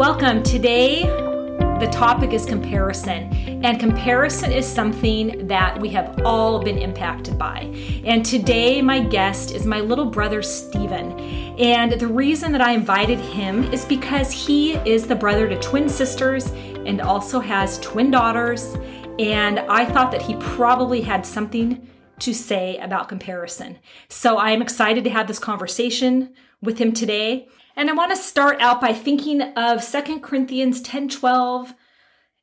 Welcome. 0.00 0.42
Today, 0.42 1.02
the 1.02 1.86
topic 1.92 2.32
is 2.32 2.46
comparison. 2.46 3.30
And 3.62 3.78
comparison 3.78 4.50
is 4.50 4.66
something 4.66 5.46
that 5.46 5.78
we 5.78 5.90
have 5.90 6.22
all 6.24 6.58
been 6.62 6.78
impacted 6.78 7.36
by. 7.36 7.70
And 8.06 8.24
today, 8.24 8.80
my 8.80 9.00
guest 9.00 9.50
is 9.54 9.66
my 9.66 9.80
little 9.80 10.06
brother, 10.06 10.40
Stephen. 10.40 11.20
And 11.60 12.00
the 12.00 12.06
reason 12.06 12.50
that 12.52 12.62
I 12.62 12.72
invited 12.72 13.18
him 13.18 13.70
is 13.74 13.84
because 13.84 14.32
he 14.32 14.72
is 14.88 15.06
the 15.06 15.14
brother 15.14 15.46
to 15.46 15.60
twin 15.60 15.86
sisters 15.86 16.46
and 16.86 17.02
also 17.02 17.38
has 17.38 17.78
twin 17.80 18.10
daughters. 18.10 18.78
And 19.18 19.58
I 19.58 19.84
thought 19.84 20.12
that 20.12 20.22
he 20.22 20.34
probably 20.36 21.02
had 21.02 21.26
something 21.26 21.86
to 22.20 22.32
say 22.32 22.78
about 22.78 23.10
comparison. 23.10 23.78
So 24.08 24.38
I 24.38 24.52
am 24.52 24.62
excited 24.62 25.04
to 25.04 25.10
have 25.10 25.26
this 25.26 25.38
conversation 25.38 26.32
with 26.62 26.78
him 26.78 26.92
today. 26.92 27.48
And 27.80 27.88
I 27.88 27.94
want 27.94 28.10
to 28.10 28.16
start 28.16 28.60
out 28.60 28.78
by 28.78 28.92
thinking 28.92 29.40
of 29.40 29.82
2 29.82 30.20
Corinthians 30.20 30.82
10 30.82 31.08
12. 31.08 31.72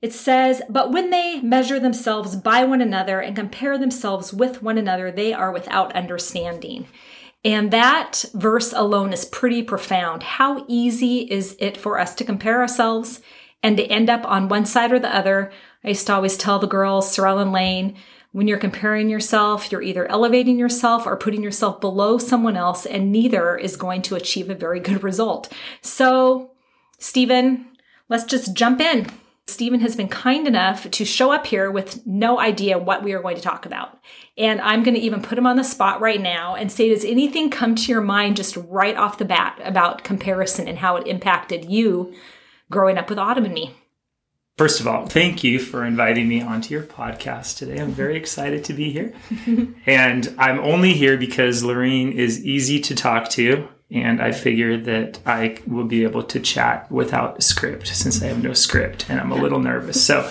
It 0.01 0.11
says, 0.11 0.63
But 0.67 0.91
when 0.91 1.11
they 1.11 1.41
measure 1.41 1.79
themselves 1.79 2.35
by 2.35 2.63
one 2.63 2.81
another 2.81 3.19
and 3.19 3.35
compare 3.35 3.77
themselves 3.77 4.33
with 4.33 4.63
one 4.63 4.79
another, 4.79 5.11
they 5.11 5.33
are 5.33 5.51
without 5.51 5.93
understanding. 5.93 6.87
And 7.45 7.69
that 7.69 8.25
verse 8.33 8.73
alone 8.73 9.13
is 9.13 9.25
pretty 9.25 9.61
profound. 9.61 10.23
How 10.23 10.65
easy 10.67 11.19
is 11.29 11.55
it 11.59 11.77
for 11.77 11.99
us 11.99 12.15
to 12.15 12.25
compare 12.25 12.59
ourselves 12.59 13.21
and 13.61 13.77
to 13.77 13.85
end 13.85 14.09
up 14.09 14.25
on 14.25 14.49
one 14.49 14.65
side 14.65 14.91
or 14.91 14.97
the 14.97 15.15
other? 15.15 15.51
I 15.83 15.89
used 15.89 16.07
to 16.07 16.15
always 16.15 16.35
tell 16.35 16.57
the 16.57 16.65
girls, 16.65 17.13
Sorel 17.13 17.38
and 17.38 17.51
Lane, 17.51 17.95
when 18.31 18.48
you're 18.48 18.58
comparing 18.58 19.09
yourself, 19.09 19.72
you're 19.72 19.81
either 19.81 20.09
elevating 20.12 20.59
yourself 20.59 21.05
or 21.05 21.16
putting 21.17 21.41
yourself 21.41 21.81
below 21.81 22.17
someone 22.17 22.58
else, 22.58 22.86
and 22.86 23.12
neither 23.12 23.58
is 23.58 23.76
going 23.76 24.02
to 24.03 24.16
achieve 24.16 24.50
a 24.50 24.55
very 24.55 24.80
good 24.80 25.03
result. 25.03 25.52
So, 25.81 26.52
Stephen, 27.00 27.66
let's 28.09 28.25
just 28.25 28.53
jump 28.53 28.81
in. 28.81 29.08
Stephen 29.50 29.80
has 29.80 29.95
been 29.95 30.09
kind 30.09 30.45
enough 30.45 30.92
to 30.92 31.06
show 31.06 31.31
up 31.31 31.47
here 31.47 31.72
with 31.72 32.06
no 32.06 32.38
idea 32.38 32.78
what 32.78 33.02
we 33.02 33.14
are 33.14 33.22
going 33.22 33.38
to 33.38 33.42
talk 33.42 33.66
about. 33.66 33.97
And 34.38 34.59
I'm 34.59 34.84
going 34.84 34.95
to 34.95 35.02
even 35.02 35.22
put 35.22 35.38
him 35.38 35.47
on 35.47 35.56
the 35.56 35.64
spot 35.64 36.02
right 36.02 36.22
now 36.22 36.56
and 36.56 36.69
say, 36.69 36.89
does 36.89 37.06
anything 37.06 37.50
come 37.50 37.73
to 37.75 37.91
your 37.91 38.02
mind 38.02 38.36
just 38.36 38.58
right 38.58 38.97
off 38.97 39.17
the 39.17 39.25
bat 39.25 39.58
about 39.64 40.03
comparison 40.03 40.67
and 40.67 40.78
how 40.78 40.97
it 40.97 41.08
impacted 41.08 41.64
you 41.64 42.14
growing 42.69 42.97
up 42.97 43.09
with 43.09 43.19
Autumn 43.19 43.45
and 43.45 43.53
me? 43.53 43.73
First 44.58 44.80
of 44.80 44.88
all, 44.88 45.05
thank 45.05 45.44
you 45.44 45.59
for 45.59 45.86
inviting 45.86 46.27
me 46.27 46.41
onto 46.41 46.73
your 46.73 46.81
podcast 46.81 47.59
today. 47.59 47.80
I'm 47.80 47.91
very 47.91 48.17
excited 48.17 48.63
to 48.66 48.73
be 48.73 48.91
here. 48.91 49.13
and 49.86 50.33
I'm 50.39 50.59
only 50.61 50.94
here 50.94 51.16
because 51.16 51.63
Lorene 51.63 52.11
is 52.11 52.44
easy 52.44 52.80
to 52.80 52.95
talk 52.95 53.30
to. 53.31 53.67
And 53.91 54.19
I 54.19 54.31
figure 54.31 54.75
that 54.75 55.19
I 55.28 55.59
will 55.67 55.85
be 55.85 56.03
able 56.03 56.23
to 56.23 56.39
chat 56.39 56.91
without 56.91 57.38
a 57.38 57.41
script 57.41 57.88
since 57.88 58.22
I 58.23 58.25
have 58.25 58.44
no 58.44 58.53
script 58.53 59.09
and 59.09 59.19
I'm 59.19 59.31
a 59.31 59.35
little 59.35 59.59
nervous. 59.59 60.03
So, 60.03 60.30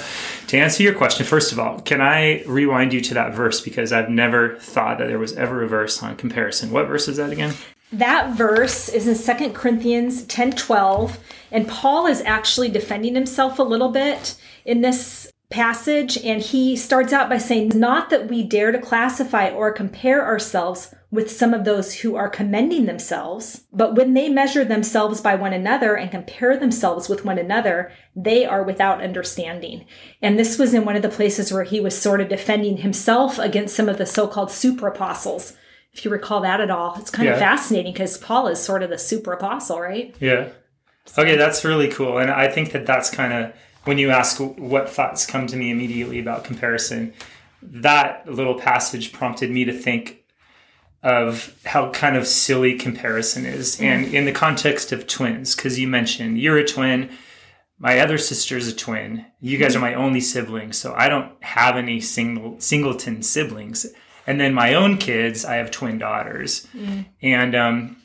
to 0.48 0.58
answer 0.58 0.82
your 0.82 0.94
question, 0.94 1.24
first 1.24 1.52
of 1.52 1.60
all, 1.60 1.80
can 1.80 2.02
I 2.02 2.42
rewind 2.46 2.92
you 2.92 3.00
to 3.02 3.14
that 3.14 3.32
verse? 3.32 3.60
Because 3.60 3.92
I've 3.92 4.10
never 4.10 4.56
thought 4.56 4.98
that 4.98 5.06
there 5.06 5.18
was 5.18 5.34
ever 5.36 5.62
a 5.62 5.68
verse 5.68 6.02
on 6.02 6.16
comparison. 6.16 6.70
What 6.70 6.86
verse 6.86 7.08
is 7.08 7.16
that 7.16 7.30
again? 7.30 7.54
That 7.92 8.36
verse 8.36 8.88
is 8.88 9.06
in 9.06 9.14
Second 9.14 9.54
Corinthians 9.54 10.24
10 10.24 10.52
12, 10.52 11.18
and 11.52 11.68
Paul 11.68 12.06
is 12.06 12.20
actually 12.22 12.68
defending 12.68 13.14
himself 13.14 13.58
a 13.58 13.64
little 13.64 13.90
bit 13.90 14.36
in 14.64 14.80
this 14.80 15.30
passage. 15.50 16.18
And 16.18 16.42
he 16.42 16.74
starts 16.74 17.12
out 17.12 17.28
by 17.28 17.38
saying, 17.38 17.72
Not 17.74 18.10
that 18.10 18.28
we 18.28 18.42
dare 18.42 18.72
to 18.72 18.80
classify 18.80 19.50
or 19.50 19.70
compare 19.70 20.26
ourselves 20.26 20.94
with 21.12 21.30
some 21.30 21.54
of 21.54 21.64
those 21.64 21.94
who 21.94 22.16
are 22.16 22.28
commending 22.28 22.86
themselves, 22.86 23.62
but 23.72 23.94
when 23.94 24.14
they 24.14 24.28
measure 24.28 24.64
themselves 24.64 25.20
by 25.20 25.36
one 25.36 25.52
another 25.52 25.96
and 25.96 26.10
compare 26.10 26.56
themselves 26.56 27.08
with 27.08 27.24
one 27.24 27.38
another, 27.38 27.92
they 28.16 28.44
are 28.44 28.64
without 28.64 29.00
understanding. 29.00 29.86
And 30.20 30.36
this 30.36 30.58
was 30.58 30.74
in 30.74 30.84
one 30.84 30.96
of 30.96 31.02
the 31.02 31.08
places 31.08 31.52
where 31.52 31.62
he 31.62 31.78
was 31.78 31.96
sort 31.96 32.20
of 32.20 32.28
defending 32.28 32.78
himself 32.78 33.38
against 33.38 33.76
some 33.76 33.88
of 33.88 33.98
the 33.98 34.06
so 34.06 34.26
called 34.26 34.50
super 34.50 34.88
apostles 34.88 35.56
if 35.96 36.04
you 36.04 36.10
recall 36.10 36.42
that 36.42 36.60
at 36.60 36.70
all. 36.70 36.94
It's 36.98 37.10
kind 37.10 37.26
yeah. 37.26 37.32
of 37.32 37.38
fascinating 37.38 37.92
because 37.92 38.18
Paul 38.18 38.48
is 38.48 38.62
sort 38.62 38.82
of 38.82 38.90
the 38.90 38.98
super 38.98 39.32
apostle, 39.32 39.80
right? 39.80 40.14
Yeah. 40.20 40.50
Okay, 41.16 41.36
that's 41.36 41.64
really 41.64 41.88
cool. 41.88 42.18
And 42.18 42.30
I 42.30 42.48
think 42.48 42.72
that 42.72 42.84
that's 42.84 43.10
kind 43.10 43.32
of 43.32 43.52
when 43.84 43.96
you 43.96 44.10
ask 44.10 44.38
what 44.38 44.90
thoughts 44.90 45.24
come 45.24 45.46
to 45.46 45.56
me 45.56 45.70
immediately 45.70 46.18
about 46.18 46.44
comparison, 46.44 47.14
that 47.62 48.30
little 48.30 48.56
passage 48.56 49.12
prompted 49.12 49.50
me 49.50 49.64
to 49.64 49.72
think 49.72 50.24
of 51.02 51.56
how 51.64 51.90
kind 51.92 52.16
of 52.16 52.26
silly 52.26 52.76
comparison 52.76 53.46
is. 53.46 53.76
Mm. 53.76 53.84
And 53.84 54.14
in 54.14 54.24
the 54.26 54.32
context 54.32 54.92
of 54.92 55.06
twins, 55.06 55.54
because 55.54 55.78
you 55.78 55.88
mentioned 55.88 56.38
you're 56.38 56.58
a 56.58 56.66
twin, 56.66 57.10
my 57.78 58.00
other 58.00 58.18
sister's 58.18 58.68
a 58.68 58.74
twin. 58.74 59.24
You 59.40 59.56
guys 59.56 59.72
mm. 59.72 59.76
are 59.76 59.80
my 59.80 59.94
only 59.94 60.20
siblings, 60.20 60.76
so 60.76 60.92
I 60.94 61.08
don't 61.08 61.32
have 61.42 61.76
any 61.76 62.00
single 62.00 62.60
singleton 62.60 63.22
siblings. 63.22 63.86
And 64.26 64.40
then 64.40 64.54
my 64.54 64.74
own 64.74 64.98
kids, 64.98 65.44
I 65.44 65.56
have 65.56 65.70
twin 65.70 65.98
daughters. 65.98 66.66
Mm. 66.74 67.06
And 67.22 67.54
um, 67.54 67.96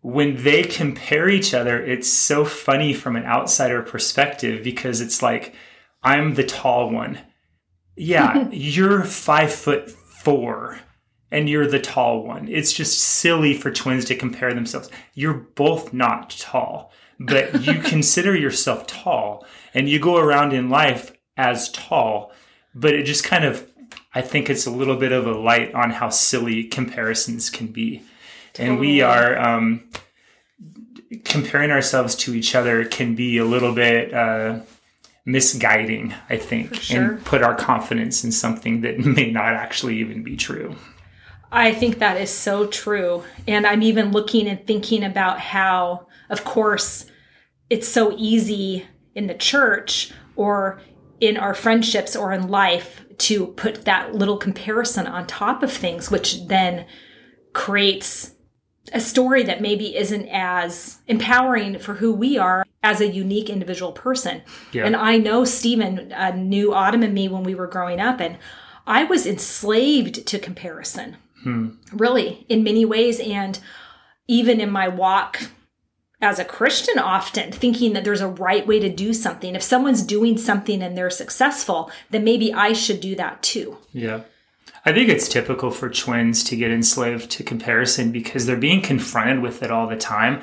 when 0.00 0.42
they 0.42 0.62
compare 0.62 1.28
each 1.28 1.52
other, 1.52 1.82
it's 1.84 2.08
so 2.08 2.44
funny 2.44 2.94
from 2.94 3.16
an 3.16 3.24
outsider 3.24 3.82
perspective 3.82 4.64
because 4.64 5.00
it's 5.00 5.22
like, 5.22 5.54
I'm 6.02 6.34
the 6.34 6.44
tall 6.44 6.90
one. 6.90 7.18
Yeah, 7.96 8.48
you're 8.52 9.04
five 9.04 9.52
foot 9.52 9.90
four 9.90 10.78
and 11.30 11.48
you're 11.48 11.66
the 11.66 11.80
tall 11.80 12.22
one. 12.22 12.48
It's 12.48 12.72
just 12.72 12.98
silly 12.98 13.54
for 13.54 13.70
twins 13.70 14.04
to 14.06 14.16
compare 14.16 14.54
themselves. 14.54 14.90
You're 15.14 15.34
both 15.34 15.92
not 15.92 16.30
tall, 16.30 16.92
but 17.18 17.66
you 17.66 17.74
consider 17.82 18.34
yourself 18.34 18.86
tall 18.86 19.46
and 19.74 19.88
you 19.88 19.98
go 19.98 20.16
around 20.16 20.52
in 20.52 20.70
life 20.70 21.12
as 21.36 21.70
tall, 21.70 22.32
but 22.74 22.94
it 22.94 23.04
just 23.04 23.24
kind 23.24 23.44
of 23.44 23.67
I 24.18 24.20
think 24.20 24.50
it's 24.50 24.66
a 24.66 24.70
little 24.72 24.96
bit 24.96 25.12
of 25.12 25.28
a 25.28 25.38
light 25.38 25.72
on 25.74 25.90
how 25.90 26.08
silly 26.08 26.64
comparisons 26.64 27.50
can 27.50 27.68
be. 27.68 28.02
Totally. 28.52 28.68
And 28.68 28.80
we 28.80 29.00
are 29.00 29.38
um, 29.38 29.88
comparing 31.22 31.70
ourselves 31.70 32.16
to 32.16 32.34
each 32.34 32.56
other 32.56 32.84
can 32.84 33.14
be 33.14 33.38
a 33.38 33.44
little 33.44 33.72
bit 33.72 34.12
uh, 34.12 34.58
misguiding, 35.24 36.14
I 36.28 36.36
think, 36.36 36.74
sure. 36.74 37.00
and 37.00 37.24
put 37.24 37.44
our 37.44 37.54
confidence 37.54 38.24
in 38.24 38.32
something 38.32 38.80
that 38.80 38.98
may 39.18 39.30
not 39.30 39.54
actually 39.54 39.98
even 40.00 40.24
be 40.24 40.36
true. 40.36 40.74
I 41.52 41.72
think 41.72 42.00
that 42.00 42.20
is 42.20 42.30
so 42.30 42.66
true. 42.66 43.22
And 43.46 43.68
I'm 43.68 43.84
even 43.84 44.10
looking 44.10 44.48
and 44.48 44.66
thinking 44.66 45.04
about 45.04 45.38
how, 45.38 46.08
of 46.28 46.42
course, 46.42 47.04
it's 47.70 47.86
so 47.86 48.12
easy 48.18 48.84
in 49.14 49.28
the 49.28 49.34
church 49.34 50.10
or 50.34 50.80
in 51.20 51.36
our 51.36 51.54
friendships 51.54 52.14
or 52.14 52.32
in 52.32 52.48
life 52.48 53.04
to 53.18 53.48
put 53.48 53.84
that 53.84 54.14
little 54.14 54.36
comparison 54.36 55.06
on 55.06 55.26
top 55.26 55.62
of 55.62 55.72
things, 55.72 56.10
which 56.10 56.46
then 56.46 56.86
creates 57.52 58.34
a 58.92 59.00
story 59.00 59.42
that 59.42 59.60
maybe 59.60 59.96
isn't 59.96 60.28
as 60.28 60.98
empowering 61.06 61.78
for 61.78 61.94
who 61.94 62.12
we 62.12 62.38
are 62.38 62.64
as 62.82 63.00
a 63.00 63.08
unique 63.08 63.50
individual 63.50 63.92
person. 63.92 64.42
Yeah. 64.72 64.86
And 64.86 64.96
I 64.96 65.18
know 65.18 65.44
Stephen 65.44 66.12
uh, 66.12 66.30
knew 66.30 66.72
Autumn 66.72 67.02
and 67.02 67.12
me 67.12 67.28
when 67.28 67.42
we 67.42 67.54
were 67.54 67.66
growing 67.66 68.00
up, 68.00 68.20
and 68.20 68.38
I 68.86 69.04
was 69.04 69.26
enslaved 69.26 70.26
to 70.26 70.38
comparison, 70.38 71.16
hmm. 71.42 71.70
really, 71.92 72.46
in 72.48 72.62
many 72.62 72.84
ways. 72.84 73.20
And 73.20 73.58
even 74.28 74.60
in 74.60 74.70
my 74.70 74.88
walk 74.88 75.40
as 76.20 76.38
a 76.38 76.44
Christian 76.44 76.98
often 76.98 77.52
thinking 77.52 77.92
that 77.92 78.04
there's 78.04 78.20
a 78.20 78.28
right 78.28 78.66
way 78.66 78.80
to 78.80 78.88
do 78.88 79.12
something. 79.12 79.54
If 79.54 79.62
someone's 79.62 80.02
doing 80.02 80.36
something 80.36 80.82
and 80.82 80.96
they're 80.96 81.10
successful, 81.10 81.90
then 82.10 82.24
maybe 82.24 82.52
I 82.52 82.72
should 82.72 83.00
do 83.00 83.14
that 83.16 83.42
too. 83.42 83.78
Yeah. 83.92 84.22
I 84.84 84.92
think 84.92 85.08
it's 85.08 85.28
typical 85.28 85.70
for 85.70 85.88
twins 85.88 86.42
to 86.44 86.56
get 86.56 86.70
enslaved 86.70 87.30
to 87.32 87.44
comparison 87.44 88.10
because 88.10 88.46
they're 88.46 88.56
being 88.56 88.80
confronted 88.80 89.40
with 89.40 89.62
it 89.62 89.70
all 89.70 89.86
the 89.86 89.96
time. 89.96 90.42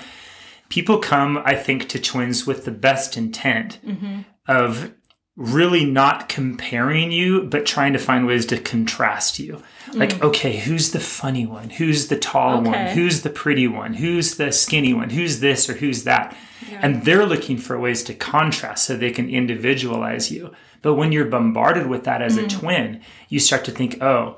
People 0.69 0.99
come, 0.99 1.41
I 1.43 1.55
think, 1.55 1.89
to 1.89 1.99
twins 1.99 2.47
with 2.47 2.65
the 2.65 2.71
best 2.71 3.17
intent 3.17 3.79
mm-hmm. 3.85 4.21
of 4.47 4.93
really 5.37 5.83
not 5.83 6.29
comparing 6.29 7.11
you, 7.11 7.43
but 7.43 7.65
trying 7.65 7.91
to 7.93 7.99
find 7.99 8.25
ways 8.25 8.45
to 8.45 8.57
contrast 8.57 9.37
you. 9.37 9.61
Like, 9.93 10.11
mm. 10.11 10.21
okay, 10.23 10.57
who's 10.57 10.91
the 10.91 10.99
funny 10.99 11.45
one? 11.45 11.69
Who's 11.69 12.07
the 12.07 12.17
tall 12.17 12.59
okay. 12.59 12.69
one? 12.69 12.87
Who's 12.95 13.21
the 13.21 13.29
pretty 13.29 13.67
one? 13.67 13.93
Who's 13.93 14.35
the 14.35 14.51
skinny 14.51 14.93
one? 14.93 15.09
Who's 15.09 15.41
this 15.41 15.69
or 15.69 15.73
who's 15.73 16.05
that? 16.05 16.35
Yeah. 16.69 16.79
And 16.81 17.03
they're 17.03 17.25
looking 17.25 17.57
for 17.57 17.77
ways 17.77 18.03
to 18.03 18.13
contrast 18.13 18.85
so 18.85 18.95
they 18.95 19.11
can 19.11 19.29
individualize 19.29 20.31
you. 20.31 20.53
But 20.81 20.95
when 20.95 21.11
you're 21.11 21.25
bombarded 21.25 21.87
with 21.87 22.05
that 22.05 22.21
as 22.21 22.37
mm. 22.37 22.45
a 22.45 22.47
twin, 22.47 23.01
you 23.27 23.39
start 23.39 23.65
to 23.65 23.71
think, 23.71 24.01
oh, 24.01 24.37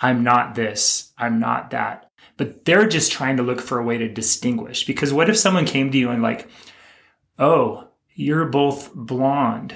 I'm 0.00 0.22
not 0.22 0.54
this, 0.54 1.12
I'm 1.18 1.40
not 1.40 1.70
that. 1.70 2.10
But 2.36 2.64
they're 2.64 2.86
just 2.86 3.10
trying 3.10 3.38
to 3.38 3.42
look 3.42 3.60
for 3.60 3.80
a 3.80 3.84
way 3.84 3.98
to 3.98 4.08
distinguish. 4.08 4.86
Because 4.86 5.12
what 5.12 5.28
if 5.28 5.36
someone 5.36 5.66
came 5.66 5.90
to 5.90 5.98
you 5.98 6.10
and, 6.10 6.22
like, 6.22 6.48
oh, 7.40 7.88
you're 8.14 8.46
both 8.46 8.94
blonde 8.94 9.74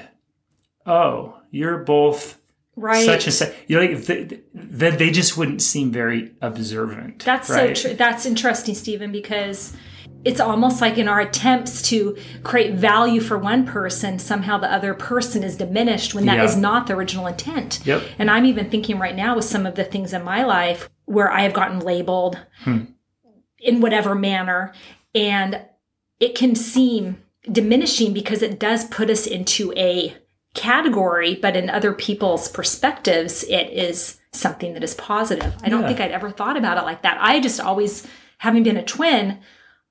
oh, 0.86 1.38
you're 1.50 1.78
both 1.78 2.38
right 2.74 3.04
such 3.04 3.26
and 3.26 3.34
such 3.34 3.54
you 3.66 3.78
know 3.78 3.84
like 3.84 4.06
that 4.06 4.98
they 4.98 5.10
just 5.10 5.36
wouldn't 5.36 5.60
seem 5.60 5.90
very 5.90 6.32
observant 6.40 7.22
that's 7.22 7.50
right? 7.50 7.76
so 7.76 7.88
true 7.88 7.96
that's 7.96 8.24
interesting 8.24 8.74
stephen 8.74 9.12
because 9.12 9.76
it's 10.24 10.40
almost 10.40 10.80
like 10.80 10.98
in 10.98 11.08
our 11.08 11.20
attempts 11.20 11.82
to 11.82 12.16
create 12.44 12.74
value 12.74 13.20
for 13.20 13.36
one 13.36 13.66
person, 13.66 14.18
somehow 14.18 14.56
the 14.58 14.72
other 14.72 14.94
person 14.94 15.42
is 15.42 15.56
diminished 15.56 16.14
when 16.14 16.26
that 16.26 16.36
Yeah. 16.38 16.44
is 16.44 16.56
not 16.56 16.86
the 16.86 16.94
original 16.94 17.26
intent. 17.26 17.80
Yep. 17.84 18.02
And 18.18 18.30
I'm 18.30 18.44
even 18.44 18.70
thinking 18.70 18.98
right 18.98 19.16
now 19.16 19.34
with 19.34 19.44
some 19.44 19.66
of 19.66 19.74
the 19.74 19.84
things 19.84 20.12
in 20.12 20.22
my 20.22 20.44
life 20.44 20.88
where 21.06 21.30
I 21.30 21.42
have 21.42 21.52
gotten 21.52 21.80
labeled 21.80 22.38
hmm. 22.62 22.82
in 23.58 23.80
whatever 23.80 24.14
manner, 24.14 24.72
and 25.14 25.60
it 26.20 26.36
can 26.36 26.54
seem 26.54 27.22
diminishing 27.50 28.12
because 28.12 28.42
it 28.42 28.60
does 28.60 28.84
put 28.84 29.10
us 29.10 29.26
into 29.26 29.72
a 29.76 30.16
category, 30.54 31.34
but 31.40 31.56
in 31.56 31.70
other 31.70 31.92
people's 31.92 32.48
perspectives, 32.48 33.42
it 33.44 33.70
is 33.70 34.18
something 34.32 34.74
that 34.74 34.84
is 34.84 34.94
positive. 34.94 35.54
I 35.62 35.68
don't 35.68 35.82
Yeah. 35.82 35.88
think 35.88 36.00
I'd 36.00 36.10
ever 36.12 36.30
thought 36.30 36.56
about 36.56 36.78
it 36.78 36.84
like 36.84 37.02
that. 37.02 37.18
I 37.20 37.40
just 37.40 37.60
always, 37.60 38.06
having 38.38 38.62
been 38.62 38.76
a 38.76 38.82
twin, 38.84 39.38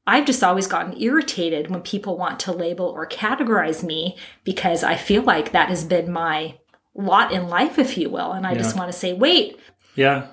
I've 0.08 0.26
just 0.26 0.44
always 0.44 0.68
gotten 0.68 1.00
irritated 1.00 1.70
when 1.70 1.82
people 1.82 2.18
want 2.18 2.40
to 2.42 2.52
label 2.52 2.88
or 2.88 3.08
categorize 3.08 3.84
me 3.84 4.18
because 4.44 4.84
I 4.84 4.96
feel 4.96 5.22
like 5.22 5.52
that 5.52 5.70
has 5.70 5.84
been 5.84 6.12
my 6.12 6.58
lot 6.96 7.32
in 7.32 7.48
life, 7.48 7.78
if 7.78 7.98
you 7.98 8.10
will. 8.10 8.32
And 8.32 8.46
I 8.46 8.56
just 8.56 8.76
want 8.76 8.92
to 8.92 8.98
say, 8.98 9.14
wait, 9.14 9.60
Yeah. 9.96 10.28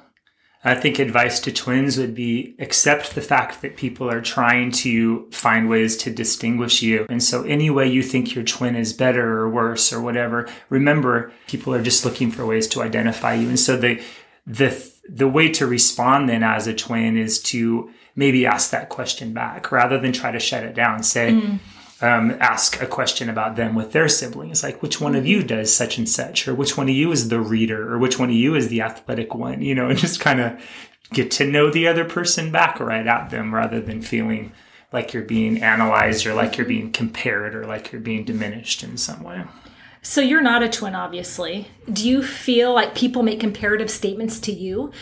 I 0.65 0.75
think 0.75 0.99
advice 0.99 1.39
to 1.41 1.53
twins 1.53 1.99
would 1.99 2.15
be 2.15 2.57
accept 2.59 3.15
the 3.15 3.21
fact 3.21 3.63
that 3.63 3.77
people 3.77 4.11
are 4.11 4.21
trying 4.21 4.73
to 4.73 5.31
find 5.31 5.69
ways 5.69 5.97
to 5.99 6.11
distinguish 6.11 6.83
you. 6.83 7.07
And 7.09 7.23
so, 7.23 7.45
any 7.45 7.71
way 7.71 7.87
you 7.87 8.03
think 8.03 8.35
your 8.35 8.45
twin 8.45 8.75
is 8.75 8.93
better 8.93 9.39
or 9.39 9.49
worse 9.49 9.93
or 9.93 10.01
whatever, 10.01 10.49
remember 10.69 11.33
people 11.47 11.75
are 11.75 11.83
just 11.83 12.05
looking 12.05 12.31
for 12.31 12.45
ways 12.45 12.67
to 12.69 12.83
identify 12.83 13.35
you. 13.35 13.49
And 13.49 13.59
so, 13.59 13.77
the, 13.77 14.03
the, 14.47 14.93
the 15.09 15.29
way 15.29 15.49
to 15.51 15.67
respond 15.67 16.29
then 16.29 16.43
as 16.43 16.67
a 16.67 16.75
twin 16.75 17.17
is 17.17 17.41
to 17.45 17.91
maybe 18.17 18.45
ask 18.45 18.71
that 18.71 18.89
question 18.89 19.33
back 19.33 19.71
rather 19.71 19.99
than 19.99 20.13
try 20.13 20.33
to 20.33 20.41
shut 20.41 20.65
it 20.65 20.75
down. 20.75 21.05
Say, 21.05 21.31
mm. 21.33 21.61
Um, 22.01 22.37
ask 22.41 22.81
a 22.81 22.87
question 22.87 23.29
about 23.29 23.57
them 23.57 23.75
with 23.75 23.93
their 23.93 24.09
siblings, 24.09 24.63
like 24.63 24.83
which 24.83 25.01
one 25.01 25.15
of 25.15 25.27
you 25.27 25.43
does 25.43 25.75
such 25.75 25.99
and 25.99 26.09
such, 26.09 26.47
or 26.47 26.55
which 26.55 26.77
one 26.77 26.89
of 26.89 26.95
you 26.95 27.11
is 27.11 27.29
the 27.29 27.41
reader, 27.41 27.93
or 27.93 27.99
which 27.99 28.19
one 28.19 28.31
of 28.31 28.37
you 28.37 28.55
is 28.55 28.69
the 28.69 28.83
athletic 28.83 29.35
one, 29.35 29.63
you 29.63 29.75
know, 29.75 29.89
and 29.89 29.99
just 29.99 30.21
kind 30.21 30.41
of 30.41 30.61
get 31.13 31.31
to 31.33 31.47
know 31.47 31.71
the 31.71 31.89
other 31.89 32.05
person 32.05 32.53
back 32.53 32.79
right 32.79 33.07
at 33.07 33.31
them 33.31 33.55
rather 33.55 33.81
than 33.81 34.03
feeling 34.03 34.53
like 34.93 35.13
you're 35.13 35.23
being 35.23 35.63
analyzed 35.63 36.27
or 36.27 36.35
like 36.35 36.57
you're 36.57 36.67
being 36.67 36.93
compared 36.93 37.55
or 37.55 37.67
like 37.67 37.93
you're 37.93 38.01
being 38.01 38.25
diminished 38.25 38.83
in 38.83 38.97
some 38.97 39.23
way. 39.23 39.45
So 40.01 40.21
you're 40.21 40.41
not 40.41 40.63
a 40.63 40.69
twin, 40.69 40.95
obviously. 40.95 41.69
Do 41.93 42.09
you 42.09 42.23
feel 42.23 42.73
like 42.73 42.95
people 42.95 43.23
make 43.23 43.41
comparative 43.41 43.91
statements 43.91 44.39
to 44.41 44.53
you? 44.53 44.93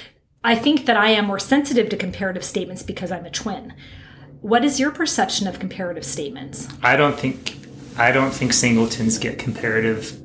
I 0.42 0.54
think 0.54 0.86
that 0.86 0.96
I 0.96 1.10
am 1.10 1.26
more 1.26 1.38
sensitive 1.38 1.88
to 1.90 1.96
comparative 1.96 2.44
statements 2.44 2.82
because 2.82 3.12
I'm 3.12 3.26
a 3.26 3.30
twin. 3.30 3.74
What 4.46 4.64
is 4.64 4.78
your 4.78 4.92
perception 4.92 5.48
of 5.48 5.58
comparative 5.58 6.04
statements? 6.04 6.68
I 6.80 6.94
don't 6.94 7.18
think 7.18 7.56
I 7.98 8.12
don't 8.12 8.30
think 8.30 8.52
singletons 8.52 9.18
get 9.18 9.40
comparative 9.40 10.16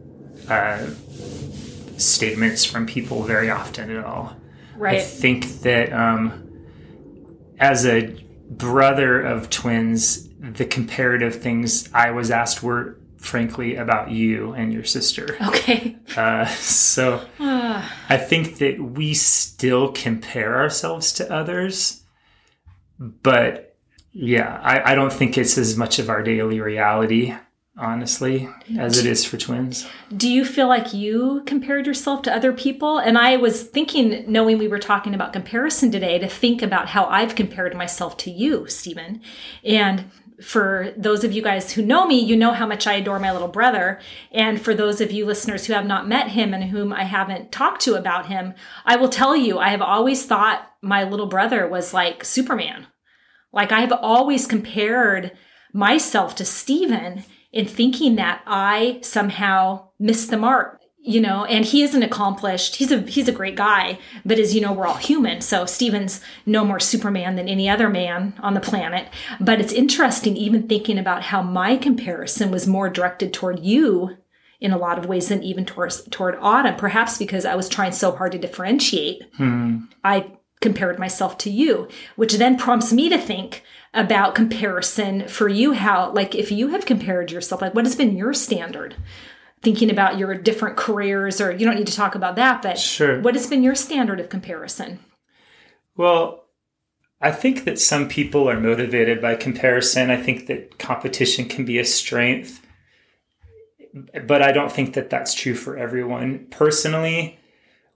uh, 0.48 0.92
statements 1.98 2.64
from 2.64 2.86
people 2.86 3.24
very 3.24 3.50
often 3.50 3.90
at 3.90 4.06
all. 4.06 4.36
I 4.80 5.00
think 5.00 5.62
that 5.62 5.92
um, 5.92 6.52
as 7.58 7.88
a 7.88 8.16
brother 8.48 9.20
of 9.22 9.50
twins, 9.50 10.30
the 10.38 10.66
comparative 10.66 11.42
things 11.42 11.90
I 11.92 12.12
was 12.12 12.30
asked 12.30 12.62
were 12.62 13.00
frankly 13.18 13.76
about 13.78 14.12
you 14.12 14.54
and 14.54 14.72
your 14.72 14.84
sister. 14.84 15.36
Okay. 15.48 15.98
Uh, 16.16 16.46
so 16.46 17.26
I 17.40 18.18
think 18.18 18.60
that 18.60 18.80
we 18.80 19.16
still 19.16 19.92
compare 19.94 20.58
ourselves 20.58 21.12
to 21.14 21.34
others, 21.34 22.04
but 23.00 23.71
yeah, 24.14 24.60
I, 24.62 24.92
I 24.92 24.96
don't 24.96 25.14
think 25.14 25.38
it's 25.38 25.58
as 25.58 25.78
much 25.78 26.00
of 26.00 26.10
our 26.10 26.22
daily 26.22 26.60
reality, 26.60 27.34
honestly, 27.78 28.50
as 28.78 28.98
it 28.98 29.06
is 29.06 29.24
for 29.24 29.38
twins. 29.38 29.88
Do 30.16 30.30
you 30.30 30.44
feel 30.44 30.68
like 30.68 30.94
you 30.94 31.44
compared 31.46 31.88
yourself 31.88 32.22
to 32.24 32.36
other 32.36 32.52
people? 32.52 32.98
And 32.98 33.18
I 33.18 33.38
was 33.38 33.64
thinking, 33.64 34.26
knowing 34.28 34.58
we 34.58 34.68
were 34.68 34.80
talking 34.80 35.16
about 35.16 35.34
comparison 35.34 35.92
today, 35.92 36.20
to 36.20 36.28
think 36.28 36.62
about 36.62 36.90
how 36.90 37.06
I've 37.06 37.36
compared 37.36 37.76
myself 37.76 38.18
to 38.18 38.32
you, 38.32 38.68
Stephen. 38.68 39.22
And 39.64 40.12
for 40.42 40.94
those 40.98 41.24
of 41.24 41.32
you 41.32 41.42
guys 41.42 41.72
who 41.72 41.82
know 41.82 42.06
me, 42.06 42.20
you 42.20 42.36
know 42.36 42.52
how 42.52 42.66
much 42.66 42.88
I 42.88 42.96
adore 42.96 43.20
my 43.20 43.32
little 43.32 43.48
brother. 43.48 44.00
And 44.32 44.60
for 44.60 44.74
those 44.74 45.00
of 45.00 45.12
you 45.12 45.26
listeners 45.26 45.66
who 45.66 45.74
have 45.74 45.86
not 45.86 46.08
met 46.08 46.30
him 46.30 46.54
and 46.54 46.66
whom 46.66 46.92
I 46.92 47.04
haven't 47.04 47.52
talked 47.52 47.82
to 47.84 47.94
about 47.94 48.26
him, 48.26 48.56
I 48.84 48.96
will 48.96 49.10
tell 49.10 49.36
you, 49.36 49.60
I 49.60 49.70
have 49.70 49.82
always 49.82 50.26
thought 50.26 50.68
my 50.82 51.04
little 51.04 51.28
brother 51.28 51.68
was 51.68 51.94
like 51.94 52.26
Superman. 52.26 52.88
Like 53.54 53.72
I've 53.72 53.92
always 53.92 54.48
compared 54.48 55.32
myself 55.74 56.36
to 56.36 56.46
Stephen 56.46 57.24
in 57.52 57.66
thinking 57.66 58.16
that 58.16 58.42
I 58.46 59.00
somehow 59.02 59.90
missed 60.00 60.30
the 60.30 60.38
mark. 60.38 60.80
You 61.04 61.20
know, 61.20 61.46
and 61.46 61.66
he 61.66 61.82
isn't 61.82 62.04
accomplished. 62.04 62.76
He's 62.76 62.92
a 62.92 63.00
he's 63.02 63.28
a 63.28 63.32
great 63.32 63.56
guy, 63.56 63.98
but 64.24 64.38
as 64.38 64.54
you 64.54 64.62
know, 64.62 64.72
we're 64.72 64.86
all 64.86 64.98
human. 64.98 65.42
So 65.42 65.66
Stephen's 65.66 66.22
no 66.46 66.64
more 66.64 66.80
Superman 66.80 67.38
than 67.38 67.50
any 67.50 67.68
other 67.68 67.90
man 67.90 68.36
on 68.40 68.54
the 68.54 68.60
planet. 68.60 69.08
But 69.40 69.60
it's 69.60 69.74
interesting 69.74 70.38
even 70.38 70.68
thinking 70.68 71.00
about 71.00 71.24
how 71.24 71.42
my 71.42 71.76
comparison 71.76 72.52
was 72.52 72.68
more 72.68 72.88
directed 72.88 73.34
toward 73.34 73.62
you 73.62 74.16
in 74.60 74.72
a 74.72 74.78
lot 74.78 75.00
of 75.00 75.08
ways 75.08 75.30
than 75.30 75.42
even 75.42 75.66
towards 75.66 76.04
toward 76.10 76.38
Autumn. 76.40 76.76
Perhaps 76.76 77.18
because 77.18 77.46
I 77.46 77.56
was 77.56 77.68
trying 77.68 77.94
so 77.94 78.12
hard 78.12 78.32
to 78.34 78.38
differentiate. 78.38 79.24
Hmm. 79.38 79.86
I 80.04 80.34
compared 80.62 81.00
myself 81.00 81.38
to 81.40 81.50
you, 81.50 81.90
which 82.16 82.36
then 82.36 82.58
prompts 82.58 82.94
me 82.94 83.10
to 83.10 83.18
think 83.18 83.64
about 83.94 84.36
comparison 84.36 85.28
for 85.28 85.50
you. 85.50 85.74
How, 85.74 86.12
like, 86.14 86.34
if 86.36 86.52
you 86.52 86.70
have 86.70 86.86
compared 86.86 87.32
yourself, 87.32 87.62
like, 87.62 87.76
what 87.76 87.86
has 87.86 87.96
been 87.96 88.16
your 88.16 88.34
standard? 88.34 88.96
Thinking 89.62 89.90
about 89.90 90.18
your 90.18 90.34
different 90.36 90.78
careers, 90.78 91.42
or 91.42 91.52
you 91.52 91.66
don't 91.66 91.76
need 91.76 91.88
to 91.88 91.96
talk 91.96 92.16
about 92.16 92.36
that, 92.38 92.62
but 92.62 92.80
Sure. 92.80 93.20
what 93.22 93.36
has 93.36 93.48
been 93.48 93.64
your 93.64 93.76
standard 93.76 94.20
of 94.20 94.30
comparison? 94.30 95.00
Well, 95.98 96.46
I 97.20 97.32
think 97.32 97.66
that 97.66 97.80
some 97.80 98.08
people 98.08 98.50
are 98.50 98.60
motivated 98.60 99.22
by 99.22 99.36
comparison. 99.36 100.10
I 100.10 100.18
think 100.18 100.48
that 100.48 100.80
competition 100.80 101.46
can 101.46 101.66
be 101.66 101.78
a 101.78 101.86
strength, 101.86 102.66
but 104.26 104.42
I 104.42 104.52
don't 104.52 104.72
think 104.72 104.94
that 104.94 105.10
that's 105.10 105.34
true 105.36 105.54
for 105.54 105.78
everyone. 105.78 106.48
Personally, 106.50 107.38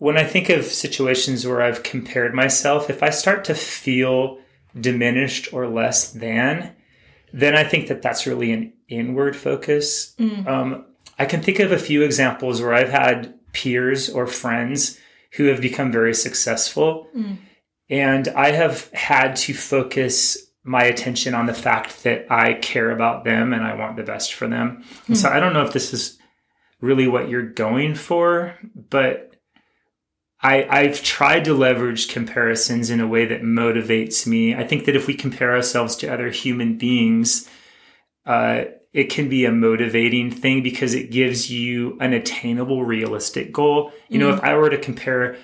when 0.06 0.19
I 0.19 0.24
think 0.24 0.50
of 0.50 0.66
situations 0.66 1.48
where 1.48 1.63
I've 1.63 1.81
compared 1.81 2.36
myself, 2.36 2.92
if 2.92 3.02
I 3.02 3.10
start 3.10 3.44
to 3.46 3.56
feel 3.56 4.38
diminished 4.80 5.52
or 5.52 5.68
less 5.68 6.12
than, 6.12 6.76
then 7.33 7.56
I 7.56 7.64
think 7.64 7.88
that 7.88 8.04
that's 8.04 8.28
really 8.28 8.52
an 8.52 8.71
inward 8.88 9.35
focus. 9.35 10.14
Mm. 10.19 10.45
Um, 10.45 10.85
I 11.18 11.26
can 11.26 11.42
think 11.42 11.57
of 11.59 11.71
a 11.71 11.80
few 11.80 12.04
examples 12.04 12.62
where 12.62 12.76
I've 12.76 12.92
had 12.92 13.33
peers 13.52 14.07
or 14.07 14.28
friends 14.28 15.00
who 15.38 15.45
have 15.45 15.59
become 15.59 15.92
very 15.92 16.14
successful. 16.14 17.07
Mm. 17.18 17.40
And 17.90 18.28
I 18.28 18.52
have 18.52 18.92
had 18.94 19.35
to 19.38 19.56
focus 19.56 20.38
my 20.64 20.83
attention 20.83 21.33
on 21.33 21.47
the 21.47 21.54
fact 21.56 22.04
that 22.04 22.31
I 22.31 22.54
care 22.54 22.92
about 22.92 23.24
them 23.24 23.54
and 23.54 23.64
I 23.64 23.74
want 23.74 23.95
the 23.95 24.04
best 24.04 24.35
for 24.35 24.47
them. 24.47 24.83
And 25.07 25.18
so 25.18 25.30
mm. 25.30 25.31
I 25.31 25.40
don't 25.40 25.54
know 25.54 25.66
if 25.66 25.74
this 25.74 25.94
is 25.94 26.19
really 26.80 27.07
what 27.07 27.28
you're 27.28 27.50
going 27.50 27.95
for, 27.95 28.56
but 28.92 29.34
I, 30.45 30.68
I've 30.69 31.02
tried 31.02 31.45
to 31.45 31.56
leverage 31.56 32.07
comparisons 32.07 32.92
in 32.92 32.99
a 32.99 33.07
way 33.07 33.25
that 33.25 33.42
motivates 33.42 34.28
me. 34.28 34.54
I 34.54 34.64
think 34.64 34.85
that 34.85 34.95
if 34.95 35.07
we 35.07 35.16
compare 35.16 35.56
ourselves 35.56 35.95
to 35.97 36.14
other 36.14 36.30
human 36.30 36.78
beings, 36.78 37.49
uh, 38.28 38.66
it 38.94 39.06
can 39.06 39.28
be 39.28 39.45
a 39.45 39.52
motivating 39.52 40.30
thing 40.30 40.61
because 40.61 40.94
it 40.94 41.09
gives 41.09 41.52
you 41.52 41.97
an 41.99 42.14
attainable, 42.14 42.85
realistic 42.85 43.52
goal. 43.52 43.92
You 44.07 44.19
know, 44.19 44.30
if 44.30 44.44
I 44.44 44.56
were 44.56 44.69
to 44.69 44.78
compare 44.78 45.35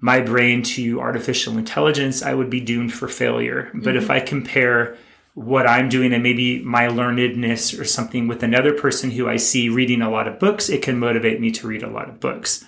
my 0.00 0.20
brain 0.20 0.64
to 0.64 1.00
artificial 1.00 1.56
intelligence, 1.56 2.24
I 2.24 2.34
would 2.34 2.50
be 2.50 2.60
doomed 2.60 2.92
for 2.92 3.06
failure. 3.06 3.70
But 3.74 3.94
if 3.94 4.10
I 4.10 4.18
compare 4.18 4.96
what 5.34 5.68
I'm 5.68 5.88
doing 5.88 6.12
and 6.12 6.22
maybe 6.24 6.64
my 6.64 6.88
learnedness 6.88 7.78
or 7.78 7.84
something 7.84 8.26
with 8.26 8.42
another 8.42 8.72
person 8.72 9.12
who 9.12 9.28
I 9.28 9.36
see 9.36 9.68
reading 9.68 10.02
a 10.02 10.10
lot 10.10 10.26
of 10.26 10.40
books, 10.40 10.68
it 10.68 10.82
can 10.82 10.98
motivate 10.98 11.40
me 11.40 11.52
to 11.52 11.68
read 11.68 11.84
a 11.84 11.90
lot 11.90 12.08
of 12.08 12.18
books. 12.18 12.64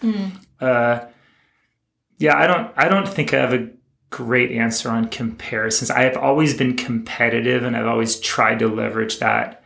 Uh, 0.60 1.06
yeah, 2.20 2.36
I 2.36 2.46
don't. 2.46 2.70
I 2.76 2.88
don't 2.88 3.08
think 3.08 3.32
I 3.32 3.38
have 3.38 3.54
a 3.54 3.70
great 4.10 4.52
answer 4.52 4.90
on 4.90 5.08
comparisons. 5.08 5.90
I 5.90 6.02
have 6.02 6.18
always 6.18 6.54
been 6.54 6.76
competitive, 6.76 7.62
and 7.64 7.74
I've 7.74 7.86
always 7.86 8.20
tried 8.20 8.58
to 8.58 8.68
leverage 8.68 9.18
that 9.20 9.64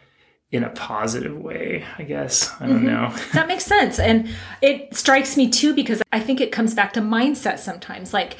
in 0.52 0.62
a 0.62 0.70
positive 0.70 1.36
way. 1.36 1.84
I 1.98 2.04
guess 2.04 2.54
I 2.60 2.68
don't 2.68 2.84
mm-hmm. 2.84 2.86
know. 2.86 3.16
That 3.32 3.48
makes 3.48 3.64
sense. 3.64 3.98
And 3.98 4.28
it 4.62 4.94
strikes 4.94 5.36
me 5.36 5.50
too 5.50 5.74
because 5.74 6.00
I 6.12 6.20
think 6.20 6.40
it 6.40 6.52
comes 6.52 6.74
back 6.74 6.92
to 6.92 7.00
mindset 7.00 7.58
sometimes. 7.58 8.14
Like, 8.14 8.36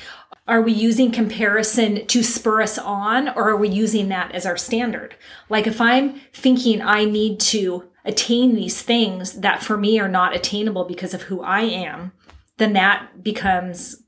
are 0.46 0.62
we 0.62 0.72
using 0.72 1.10
comparison 1.10 2.06
to 2.06 2.22
spur 2.22 2.62
us 2.62 2.78
on 2.78 3.30
or 3.30 3.48
are 3.48 3.56
we 3.56 3.68
using 3.68 4.10
that 4.10 4.30
as 4.30 4.46
our 4.46 4.56
standard? 4.56 5.16
Like, 5.48 5.66
if 5.66 5.80
I'm 5.80 6.20
thinking 6.32 6.80
I 6.80 7.04
need 7.04 7.40
to 7.40 7.90
attain 8.04 8.54
these 8.54 8.80
things 8.80 9.40
that 9.40 9.64
for 9.64 9.76
me 9.76 9.98
are 9.98 10.08
not 10.08 10.36
attainable 10.36 10.84
because 10.84 11.14
of 11.14 11.22
who 11.22 11.42
I 11.42 11.62
am, 11.62 12.12
then 12.58 12.74
that 12.74 13.24
becomes 13.24 14.03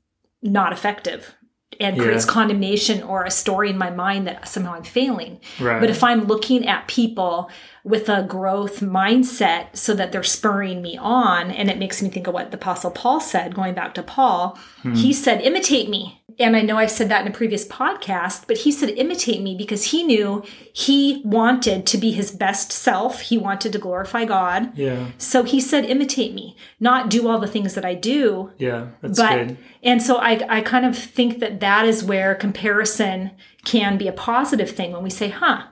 not 0.47 0.73
effective 0.73 1.35
and 1.79 1.97
Yeah. 1.97 2.03
creates 2.03 2.25
condemnation 2.25 3.03
or 3.03 3.23
a 3.23 3.31
story 3.31 3.69
in 3.69 3.77
my 3.77 3.89
mind 3.89 4.25
that 4.25 4.47
somehow 4.47 4.73
I'm 4.73 4.83
failing. 4.83 5.39
Right. 5.59 5.79
But 5.79 5.89
if 5.89 6.03
I'm 6.03 6.25
looking 6.25 6.67
at 6.67 6.87
people 6.87 7.51
with 7.83 8.09
a 8.09 8.23
growth 8.23 8.79
mindset 8.79 9.75
so 9.75 9.93
that 9.93 10.11
they're 10.11 10.23
spurring 10.23 10.81
me 10.81 10.97
on, 10.97 11.51
and 11.51 11.69
it 11.69 11.77
makes 11.77 12.01
me 12.01 12.09
think 12.09 12.27
of 12.27 12.33
what 12.33 12.51
the 12.51 12.57
Apostle 12.57 12.91
Paul 12.91 13.19
said, 13.19 13.53
going 13.53 13.73
back 13.73 13.93
to 13.95 14.03
Paul, 14.03 14.57
hmm. 14.81 14.93
he 14.93 15.13
said, 15.13 15.41
imitate 15.41 15.89
me. 15.89 16.23
And 16.39 16.55
I 16.55 16.61
know 16.61 16.77
I've 16.77 16.91
said 16.91 17.09
that 17.09 17.25
in 17.25 17.31
a 17.31 17.35
previous 17.35 17.67
podcast, 17.67 18.45
but 18.47 18.57
he 18.57 18.71
said, 18.71 18.89
imitate 18.89 19.41
me 19.41 19.55
because 19.55 19.85
he 19.85 20.03
knew 20.03 20.43
he 20.71 21.21
wanted 21.25 21.87
to 21.87 21.97
be 21.97 22.11
his 22.11 22.29
best 22.29 22.71
self. 22.71 23.21
He 23.21 23.37
wanted 23.37 23.73
to 23.73 23.79
glorify 23.79 24.25
God. 24.25 24.77
Yeah. 24.77 25.07
So 25.17 25.43
he 25.43 25.59
said, 25.59 25.85
imitate 25.85 26.33
me, 26.35 26.55
not 26.79 27.09
do 27.09 27.27
all 27.27 27.39
the 27.39 27.47
things 27.47 27.73
that 27.73 27.85
I 27.85 27.95
do, 27.95 28.51
Yeah. 28.57 28.89
That's 29.01 29.19
but 29.19 29.47
good. 29.47 29.57
and 29.81 30.01
so 30.01 30.17
I, 30.17 30.45
I 30.47 30.61
kind 30.61 30.85
of 30.85 30.97
think 30.97 31.39
that 31.39 31.59
that 31.59 31.85
is 31.85 32.03
where 32.03 32.35
comparison 32.35 33.31
can 33.65 33.97
be 33.97 34.07
a 34.07 34.13
positive 34.13 34.69
thing 34.69 34.91
when 34.93 35.03
we 35.03 35.09
say 35.09 35.29
huh 35.29 35.63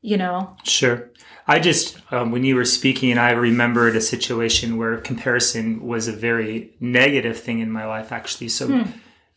you 0.00 0.16
know 0.16 0.56
Sure. 0.64 1.10
I 1.46 1.58
just, 1.58 1.98
um, 2.10 2.30
when 2.30 2.42
you 2.42 2.54
were 2.56 2.64
speaking, 2.64 3.18
I 3.18 3.32
remembered 3.32 3.96
a 3.96 4.00
situation 4.00 4.78
where 4.78 4.96
comparison 4.96 5.86
was 5.86 6.08
a 6.08 6.12
very 6.12 6.70
negative 6.80 7.38
thing 7.38 7.58
in 7.58 7.70
my 7.70 7.84
life, 7.84 8.12
actually. 8.12 8.48
So, 8.48 8.86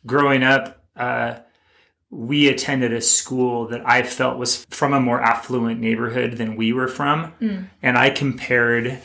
growing 0.05 0.43
up, 0.43 0.83
uh, 0.95 1.39
we 2.09 2.47
attended 2.47 2.93
a 2.93 3.01
school 3.01 3.67
that 3.67 3.81
I 3.85 4.01
felt 4.03 4.37
was 4.37 4.65
from 4.69 4.93
a 4.93 4.99
more 4.99 5.21
affluent 5.21 5.79
neighborhood 5.81 6.33
than 6.33 6.55
we 6.55 6.71
were 6.71 6.87
from. 6.87 7.33
And 7.81 7.97
I 7.97 8.09
compared 8.09 8.99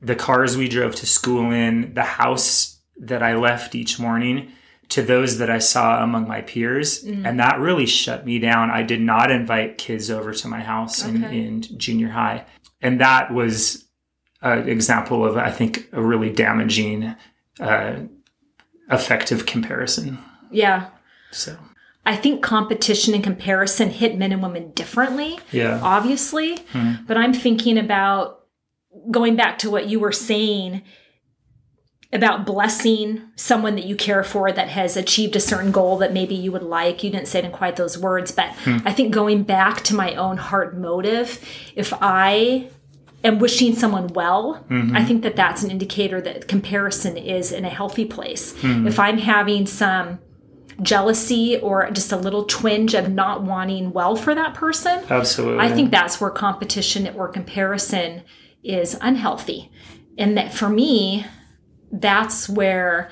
the 0.00 0.14
cars 0.14 0.56
we 0.56 0.68
drove 0.68 0.94
to 0.96 1.06
school 1.06 1.50
in, 1.50 1.92
the 1.94 2.04
house 2.04 2.78
that 2.98 3.22
I 3.22 3.34
left 3.34 3.74
each 3.74 3.98
morning, 3.98 4.52
to 4.90 5.02
those 5.02 5.38
that 5.38 5.50
I 5.50 5.58
saw 5.58 6.02
among 6.02 6.26
my 6.28 6.40
peers. 6.42 7.02
And 7.26 7.38
that 7.40 7.58
really 7.58 7.86
shut 7.86 8.24
me 8.24 8.38
down. 8.38 8.70
I 8.70 8.82
did 8.82 9.00
not 9.00 9.30
invite 9.30 9.78
kids 9.78 10.10
over 10.10 10.32
to 10.32 10.48
my 10.48 10.60
house 10.60 11.04
in, 11.04 11.24
in 11.32 11.62
junior 11.62 12.08
high. 12.08 12.44
And 12.80 13.00
that 13.00 13.32
was 13.32 13.86
an 14.42 14.68
example 14.68 15.24
of, 15.24 15.36
I 15.36 15.50
think, 15.50 15.88
a 15.92 16.00
really 16.02 16.30
damaging, 16.30 17.14
uh, 17.58 18.00
effective 18.90 19.46
comparison. 19.46 20.18
yeah 20.50 20.88
So, 21.30 21.56
i 22.04 22.16
think 22.16 22.42
competition 22.42 23.14
and 23.14 23.22
comparison 23.22 23.90
hit 23.90 24.16
men 24.16 24.32
and 24.32 24.42
women 24.42 24.70
differently 24.72 25.38
yeah. 25.52 25.80
obviously 25.82 26.56
mm-hmm. 26.56 27.04
but 27.06 27.16
i'm 27.16 27.32
thinking 27.32 27.78
about 27.78 28.40
going 29.10 29.36
back 29.36 29.58
to 29.58 29.70
what 29.70 29.88
you 29.88 30.00
were 30.00 30.12
saying 30.12 30.82
about 32.12 32.44
blessing 32.44 33.22
someone 33.36 33.76
that 33.76 33.84
you 33.84 33.94
care 33.94 34.24
for 34.24 34.50
that 34.50 34.68
has 34.68 34.96
achieved 34.96 35.36
a 35.36 35.40
certain 35.40 35.70
goal 35.70 35.98
that 35.98 36.12
maybe 36.12 36.34
you 36.34 36.50
would 36.50 36.62
like. 36.62 37.04
You 37.04 37.10
didn't 37.10 37.28
say 37.28 37.38
it 37.38 37.44
in 37.44 37.52
quite 37.52 37.76
those 37.76 37.96
words, 37.96 38.32
but 38.32 38.52
hmm. 38.64 38.78
I 38.84 38.92
think 38.92 39.14
going 39.14 39.44
back 39.44 39.82
to 39.84 39.94
my 39.94 40.14
own 40.16 40.36
heart 40.36 40.76
motive, 40.76 41.38
if 41.76 41.92
I 42.00 42.68
am 43.22 43.38
wishing 43.38 43.74
someone 43.74 44.08
well, 44.08 44.64
mm-hmm. 44.68 44.96
I 44.96 45.04
think 45.04 45.22
that 45.22 45.36
that's 45.36 45.62
an 45.62 45.70
indicator 45.70 46.20
that 46.20 46.48
comparison 46.48 47.16
is 47.16 47.52
in 47.52 47.64
a 47.64 47.68
healthy 47.68 48.04
place. 48.04 48.54
Mm-hmm. 48.54 48.86
If 48.86 48.98
I'm 48.98 49.18
having 49.18 49.66
some 49.66 50.18
jealousy 50.82 51.58
or 51.58 51.90
just 51.90 52.12
a 52.12 52.16
little 52.16 52.44
twinge 52.44 52.94
of 52.94 53.10
not 53.10 53.42
wanting 53.42 53.92
well 53.92 54.16
for 54.16 54.34
that 54.34 54.54
person, 54.54 55.04
Absolutely. 55.10 55.64
I 55.64 55.70
think 55.70 55.90
that's 55.90 56.20
where 56.20 56.30
competition 56.30 57.08
or 57.14 57.28
comparison 57.28 58.22
is 58.62 58.96
unhealthy. 59.00 59.70
And 60.16 60.36
that 60.36 60.52
for 60.52 60.68
me, 60.68 61.26
that's 61.92 62.48
where 62.48 63.10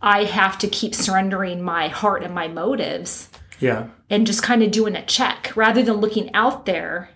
I 0.00 0.24
have 0.24 0.58
to 0.58 0.68
keep 0.68 0.94
surrendering 0.94 1.62
my 1.62 1.88
heart 1.88 2.22
and 2.22 2.34
my 2.34 2.46
motives 2.46 3.28
Yeah. 3.58 3.88
and 4.08 4.26
just 4.26 4.42
kind 4.42 4.62
of 4.62 4.70
doing 4.70 4.94
a 4.94 5.04
check 5.04 5.52
rather 5.56 5.82
than 5.82 5.96
looking 5.96 6.32
out 6.34 6.66
there, 6.66 7.10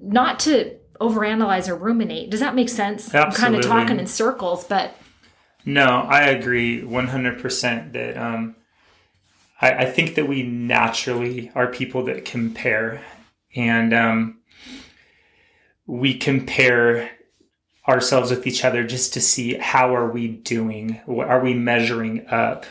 not 0.00 0.40
to 0.40 0.79
overanalyze 1.00 1.68
or 1.68 1.74
ruminate. 1.76 2.30
Does 2.30 2.40
that 2.40 2.54
make 2.54 2.68
sense? 2.68 3.14
I'm 3.14 3.32
kind 3.32 3.54
of 3.56 3.62
talking 3.62 3.98
in 3.98 4.06
circles, 4.06 4.64
but 4.64 4.94
No, 5.64 5.86
I 6.08 6.22
agree 6.28 6.82
100% 6.82 7.92
that 7.92 8.16
um, 8.16 8.56
I, 9.60 9.70
I 9.72 9.84
think 9.86 10.14
that 10.14 10.28
we 10.28 10.42
naturally 10.42 11.50
are 11.54 11.66
people 11.66 12.04
that 12.04 12.24
compare. 12.24 13.02
And 13.56 13.92
um, 13.92 14.38
we 15.86 16.14
compare 16.16 17.10
ourselves 17.88 18.30
with 18.30 18.46
each 18.46 18.64
other 18.64 18.84
just 18.86 19.12
to 19.14 19.20
see 19.20 19.54
how 19.54 19.94
are 19.94 20.08
we 20.10 20.28
doing? 20.28 21.00
What- 21.06 21.28
Are 21.28 21.40
we 21.40 21.54
measuring 21.54 22.26
up? 22.28 22.64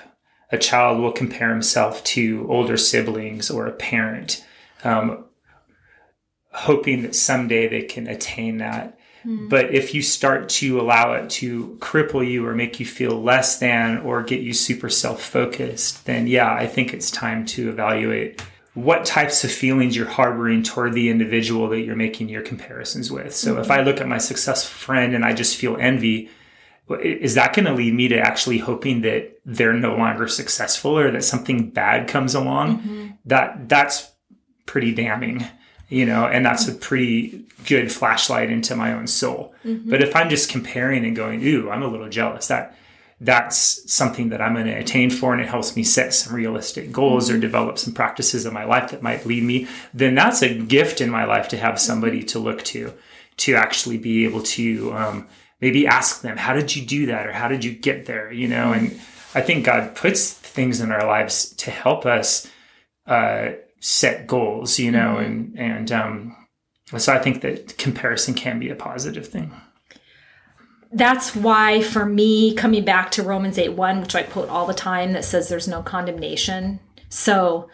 A 0.51 0.57
child 0.57 0.99
will 0.99 1.11
compare 1.11 1.49
himself 1.49 2.03
to 2.05 2.45
older 2.49 2.75
siblings 2.77 3.51
or 3.51 3.67
a 3.67 3.71
parent, 3.71 4.43
um, 4.83 5.25
hoping 6.59 7.03
that 7.03 7.15
someday 7.15 7.67
they 7.67 7.81
can 7.81 8.07
attain 8.07 8.57
that. 8.57 8.99
Hmm. 9.23 9.47
But 9.47 9.73
if 9.73 9.93
you 9.93 10.01
start 10.01 10.49
to 10.49 10.79
allow 10.79 11.13
it 11.13 11.29
to 11.31 11.77
cripple 11.79 12.27
you 12.27 12.45
or 12.45 12.53
make 12.53 12.79
you 12.79 12.85
feel 12.85 13.21
less 13.21 13.59
than 13.59 13.99
or 13.99 14.23
get 14.23 14.41
you 14.41 14.53
super 14.53 14.89
self 14.89 15.21
focused, 15.21 16.05
then 16.05 16.27
yeah, 16.27 16.53
I 16.53 16.67
think 16.67 16.93
it's 16.93 17.11
time 17.11 17.45
to 17.47 17.69
evaluate 17.69 18.41
what 18.73 19.05
types 19.05 19.43
of 19.43 19.51
feelings 19.51 19.95
you're 19.95 20.05
harboring 20.05 20.63
toward 20.63 20.93
the 20.93 21.09
individual 21.09 21.69
that 21.69 21.81
you're 21.81 21.95
making 21.95 22.29
your 22.29 22.43
comparisons 22.43 23.11
with. 23.11 23.33
So 23.33 23.59
if 23.59 23.67
hmm. 23.67 23.71
I 23.71 23.81
look 23.81 24.01
at 24.01 24.07
my 24.07 24.17
successful 24.17 24.69
friend 24.69 25.15
and 25.15 25.23
I 25.23 25.33
just 25.33 25.55
feel 25.55 25.77
envy, 25.77 26.29
is 27.01 27.35
that 27.35 27.53
going 27.53 27.65
to 27.65 27.73
lead 27.73 27.93
me 27.93 28.07
to 28.09 28.19
actually 28.19 28.57
hoping 28.57 29.01
that 29.01 29.39
they're 29.45 29.73
no 29.73 29.95
longer 29.95 30.27
successful 30.27 30.97
or 30.97 31.11
that 31.11 31.23
something 31.23 31.69
bad 31.69 32.07
comes 32.07 32.35
along? 32.35 32.79
Mm-hmm. 32.79 33.07
That 33.25 33.69
that's 33.69 34.11
pretty 34.65 34.93
damning, 34.93 35.45
you 35.89 36.05
know, 36.05 36.25
and 36.25 36.45
that's 36.45 36.67
a 36.67 36.73
pretty 36.73 37.43
good 37.65 37.91
flashlight 37.91 38.49
into 38.49 38.75
my 38.75 38.93
own 38.93 39.07
soul. 39.07 39.53
But 39.89 40.01
if 40.01 40.15
I'm 40.15 40.29
just 40.29 40.49
comparing 40.49 41.03
and 41.05 41.15
going, 41.15 41.43
"Ooh, 41.43 41.69
I'm 41.69 41.83
a 41.83 41.87
little 41.87 42.09
jealous," 42.09 42.47
that 42.47 42.75
that's 43.21 43.91
something 43.91 44.29
that 44.29 44.41
I'm 44.41 44.53
going 44.53 44.67
to 44.67 44.71
attain 44.71 45.09
for, 45.09 45.33
and 45.33 45.41
it 45.41 45.49
helps 45.49 45.75
me 45.75 45.83
set 45.83 46.13
some 46.13 46.33
realistic 46.33 46.91
goals 46.91 47.29
or 47.29 47.37
develop 47.37 47.77
some 47.77 47.93
practices 47.93 48.45
in 48.45 48.53
my 48.53 48.63
life 48.63 48.91
that 48.91 49.01
might 49.01 49.25
lead 49.25 49.43
me. 49.43 49.67
Then 49.93 50.15
that's 50.15 50.41
a 50.41 50.53
gift 50.53 51.01
in 51.01 51.09
my 51.09 51.25
life 51.25 51.49
to 51.49 51.57
have 51.57 51.79
somebody 51.79 52.23
to 52.23 52.39
look 52.39 52.63
to, 52.65 52.93
to 53.37 53.55
actually 53.55 53.97
be 53.97 54.23
able 54.23 54.43
to 54.43 54.93
um, 54.93 55.27
maybe 55.59 55.85
ask 55.85 56.21
them, 56.21 56.37
"How 56.37 56.53
did 56.53 56.75
you 56.75 56.85
do 56.85 57.07
that?" 57.07 57.27
or 57.27 57.33
"How 57.33 57.47
did 57.47 57.65
you 57.65 57.73
get 57.73 58.05
there?" 58.05 58.31
You 58.31 58.47
know, 58.47 58.71
and 58.73 58.91
I 59.35 59.41
think 59.41 59.65
God 59.65 59.95
puts 59.95 60.31
things 60.31 60.79
in 60.81 60.91
our 60.91 61.05
lives 61.05 61.49
to 61.57 61.71
help 61.71 62.05
us 62.05 62.47
uh, 63.05 63.49
set 63.79 64.27
goals, 64.27 64.79
you 64.79 64.91
know, 64.91 65.17
and 65.17 65.57
and 65.57 65.91
um, 65.91 66.35
so 66.97 67.13
I 67.13 67.19
think 67.19 67.41
that 67.41 67.77
comparison 67.77 68.33
can 68.33 68.59
be 68.59 68.69
a 68.69 68.75
positive 68.75 69.27
thing. 69.27 69.51
that's 70.91 71.35
why 71.35 71.81
for 71.83 72.05
me 72.05 72.53
coming 72.55 72.83
back 72.83 73.11
to 73.11 73.21
romans 73.21 73.59
8 73.59 73.69
1 73.73 74.01
which 74.01 74.15
i 74.15 74.23
quote 74.23 74.49
all 74.49 74.65
the 74.65 74.73
time 74.73 75.13
that 75.13 75.23
says 75.23 75.47
there's 75.49 75.67
no 75.67 75.83
condemnation. 75.83 76.79
So 77.09 77.69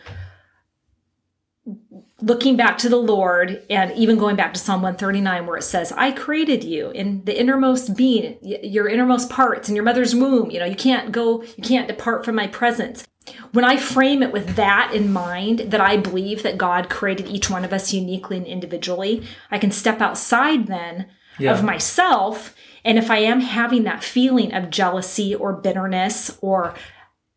looking 2.21 2.55
back 2.57 2.77
to 2.79 2.89
the 2.89 2.97
lord 2.97 3.63
and 3.69 3.91
even 3.93 4.17
going 4.17 4.35
back 4.35 4.53
to 4.53 4.59
psalm 4.59 4.81
139 4.81 5.45
where 5.45 5.57
it 5.57 5.63
says 5.63 5.91
i 5.93 6.12
created 6.12 6.63
you 6.63 6.89
in 6.91 7.24
the 7.25 7.38
innermost 7.39 7.95
being 7.95 8.38
your 8.41 8.88
innermost 8.88 9.29
parts 9.29 9.69
in 9.69 9.75
your 9.75 9.85
mother's 9.85 10.15
womb. 10.15 10.51
You 10.51 10.59
know 10.59 10.65
you 10.65 10.75
can't 10.75 11.12
go 11.12 11.41
you 11.43 11.63
can't 11.63 11.88
depart 11.88 12.25
from 12.25 12.35
my 12.35 12.47
presence 12.47 13.05
when 13.51 13.65
i 13.65 13.75
frame 13.77 14.22
it 14.22 14.32
with 14.32 14.55
that 14.55 14.91
in 14.94 15.12
mind 15.12 15.60
that 15.60 15.82
i 15.82 15.98
believe 15.98 16.44
that 16.44 16.58
god 16.58 16.89
created 16.89 17.27
each 17.27 17.50
one 17.50 17.65
of 17.65 17.74
us 17.74 17.94
uniquely 17.94 18.38
and 18.38 18.46
individually 18.46 19.25
i 19.51 19.58
can 19.58 19.72
step 19.72 20.01
outside 20.01 20.67
then 20.67 21.08
Yeah. 21.38 21.51
of 21.53 21.63
myself. 21.63 22.55
And 22.86 22.98
if 22.98 23.10
I 23.12 23.17
am 23.17 23.41
having 23.41 23.84
that 23.84 24.03
feeling 24.03 24.53
of 24.53 24.70
jealousy 24.70 25.36
or 25.36 25.51
bitterness 25.51 26.38
or 26.39 26.75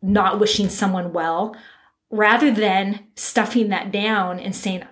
not 0.01 0.39
wishing 0.39 0.69
someone 0.69 1.11
well, 1.11 1.53
rather 2.09 2.49
than 2.51 3.07
stuffing 3.15 3.69
that 3.69 3.91
down 3.91 4.39
and 4.39 4.55
saying, 4.55 4.83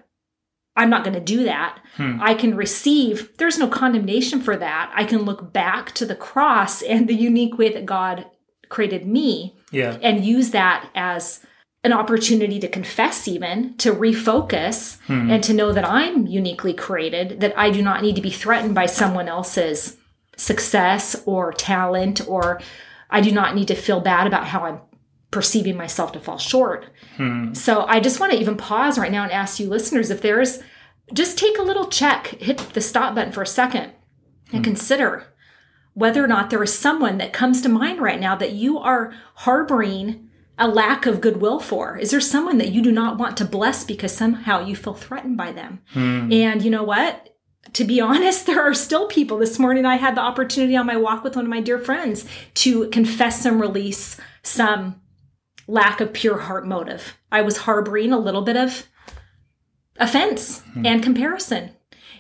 I'm 0.76 0.90
not 0.90 1.04
going 1.04 1.14
to 1.14 1.20
do 1.36 1.44
that, 1.46 1.80
hmm. 1.96 2.18
I 2.20 2.34
can 2.34 2.56
receive, 2.58 3.38
there's 3.38 3.58
no 3.58 3.68
condemnation 3.68 4.42
for 4.42 4.58
that. 4.58 4.92
I 4.94 5.06
can 5.06 5.22
look 5.22 5.54
back 5.54 5.94
to 5.94 6.06
the 6.06 6.16
cross 6.16 6.82
and 6.82 7.08
the 7.08 7.16
unique 7.16 7.58
way 7.58 7.72
that 7.72 7.86
God 7.86 8.26
created 8.68 9.08
me 9.08 9.57
Yeah. 9.72 9.98
and 10.02 10.24
use 10.24 10.52
that 10.52 10.90
as 10.96 11.42
an 11.84 11.94
opportunity 11.94 12.60
to 12.60 12.68
confess 12.68 13.28
even 13.28 13.76
to 13.78 13.94
refocus 13.94 15.00
hmm. 15.04 15.30
and 15.30 15.44
to 15.44 15.54
know 15.54 15.72
that 15.72 15.88
i'm 15.88 16.26
uniquely 16.26 16.74
created 16.74 17.40
that 17.40 17.58
i 17.58 17.70
do 17.70 17.82
not 17.82 18.02
need 18.02 18.16
to 18.16 18.22
be 18.22 18.30
threatened 18.30 18.76
by 18.76 18.86
someone 18.86 19.28
else's 19.28 19.98
success 20.36 21.22
or 21.26 21.54
talent 21.54 22.28
or 22.28 22.60
i 23.10 23.22
do 23.22 23.32
not 23.32 23.56
need 23.56 23.68
to 23.68 23.76
feel 23.76 24.02
bad 24.02 24.28
about 24.28 24.48
how 24.48 24.66
i'm 24.66 24.80
perceiving 25.30 25.76
myself 25.76 26.14
to 26.14 26.22
fall 26.22 26.38
short. 26.38 26.86
Hmm. 27.18 27.54
So 27.54 27.86
i 27.88 28.00
just 28.00 28.20
want 28.20 28.32
to 28.32 28.40
even 28.40 28.58
pause 28.58 28.98
right 28.98 29.12
now 29.12 29.24
and 29.24 29.32
ask 29.32 29.60
you 29.60 29.70
listeners 29.70 30.10
if 30.10 30.22
there's 30.22 30.60
just 31.14 31.38
take 31.38 31.58
a 31.58 31.64
little 31.64 31.88
check 31.88 32.28
hit 32.28 32.58
the 32.74 32.82
stop 32.82 33.16
button 33.16 33.32
for 33.32 33.44
a 33.44 33.48
second 33.48 33.92
and 34.52 34.60
hmm. 34.60 34.72
consider 34.72 35.28
whether 35.98 36.24
or 36.24 36.28
not 36.28 36.52
there 36.52 36.62
is 36.62 36.78
someone 36.78 37.18
that 37.18 37.34
comes 37.34 37.60
to 37.60 37.68
mind 37.68 38.00
right 38.00 38.20
now 38.20 38.36
that 38.36 38.52
you 38.52 38.78
are 38.78 39.12
harboring 39.34 40.30
a 40.60 40.68
lack 40.68 41.08
of 41.08 41.22
goodwill 41.22 41.60
for? 41.60 41.98
Is 41.98 42.12
there 42.12 42.22
someone 42.22 42.60
that 42.60 42.72
you 42.72 42.84
do 42.84 42.92
not 42.92 43.18
want 43.18 43.36
to 43.38 43.46
bless 43.46 43.84
because 43.84 44.16
somehow 44.16 44.64
you 44.64 44.76
feel 44.76 44.94
threatened 44.94 45.38
by 45.38 45.52
them? 45.52 45.82
Hmm. 45.94 46.32
And 46.32 46.62
you 46.62 46.70
know 46.70 46.84
what? 46.84 47.36
To 47.74 47.84
be 47.84 48.00
honest, 48.02 48.46
there 48.46 48.62
are 48.62 48.76
still 48.76 49.08
people. 49.08 49.40
This 49.40 49.58
morning, 49.58 49.86
I 49.86 49.96
had 49.96 50.14
the 50.14 50.22
opportunity 50.22 50.76
on 50.76 50.86
my 50.86 50.98
walk 50.98 51.24
with 51.24 51.36
one 51.36 51.46
of 51.46 51.50
my 51.50 51.62
dear 51.62 51.80
friends 51.80 52.28
to 52.56 52.90
confess 52.90 53.44
and 53.44 53.60
release 53.60 54.22
some 54.44 55.02
lack 55.68 56.00
of 56.00 56.14
pure 56.14 56.38
heart 56.38 56.68
motive. 56.68 57.18
I 57.32 57.42
was 57.42 57.58
harboring 57.58 58.14
a 58.14 58.20
little 58.20 58.44
bit 58.44 58.56
of 58.56 58.84
offense 60.00 60.60
hmm. 60.60 60.86
and 60.86 61.02
comparison. 61.02 61.72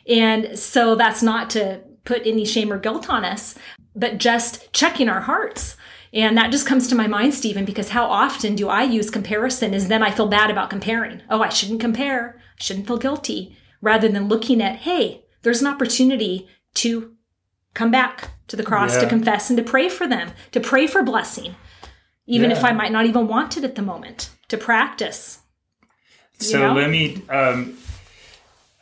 And 0.07 0.57
so 0.57 0.96
that's 0.96 1.22
not 1.22 1.51
to 1.51 1.84
put 2.07 2.25
any 2.25 2.45
shame 2.45 2.71
or 2.71 2.79
guilt 2.79 3.09
on 3.09 3.25
us, 3.25 3.55
but 3.93 4.17
just 4.17 4.71
checking 4.71 5.09
our 5.09 5.19
hearts. 5.19 5.75
And 6.13 6.37
that 6.37 6.51
just 6.51 6.65
comes 6.65 6.87
to 6.87 6.95
my 6.95 7.05
mind, 7.05 7.33
Stephen, 7.33 7.65
because 7.65 7.89
how 7.89 8.05
often 8.05 8.55
do 8.55 8.69
I 8.69 8.83
use 8.83 9.09
comparison 9.09 9.73
is 9.73 9.89
then 9.89 10.01
I 10.01 10.11
feel 10.11 10.27
bad 10.27 10.49
about 10.49 10.69
comparing. 10.69 11.21
Oh, 11.29 11.41
I 11.41 11.49
shouldn't 11.49 11.81
compare. 11.81 12.39
I 12.39 12.63
shouldn't 12.63 12.87
feel 12.87 12.97
guilty. 12.97 13.57
Rather 13.81 14.07
than 14.07 14.29
looking 14.29 14.61
at, 14.61 14.77
hey, 14.77 15.25
there's 15.41 15.61
an 15.61 15.67
opportunity 15.67 16.47
to 16.75 17.13
come 17.73 17.91
back 17.91 18.31
to 18.47 18.55
the 18.55 18.63
cross, 18.63 18.97
to 18.97 19.07
confess 19.07 19.49
and 19.49 19.57
to 19.57 19.63
pray 19.63 19.89
for 19.89 20.07
them, 20.07 20.31
to 20.53 20.61
pray 20.61 20.87
for 20.87 21.03
blessing, 21.03 21.55
even 22.25 22.51
if 22.51 22.63
I 22.63 22.71
might 22.71 22.93
not 22.93 23.05
even 23.05 23.27
want 23.27 23.57
it 23.57 23.65
at 23.65 23.75
the 23.75 23.81
moment, 23.81 24.31
to 24.47 24.57
practice. 24.57 25.39
So 26.39 26.59
know? 26.59 26.73
let 26.73 26.89
me 26.89 27.21
um, 27.29 27.77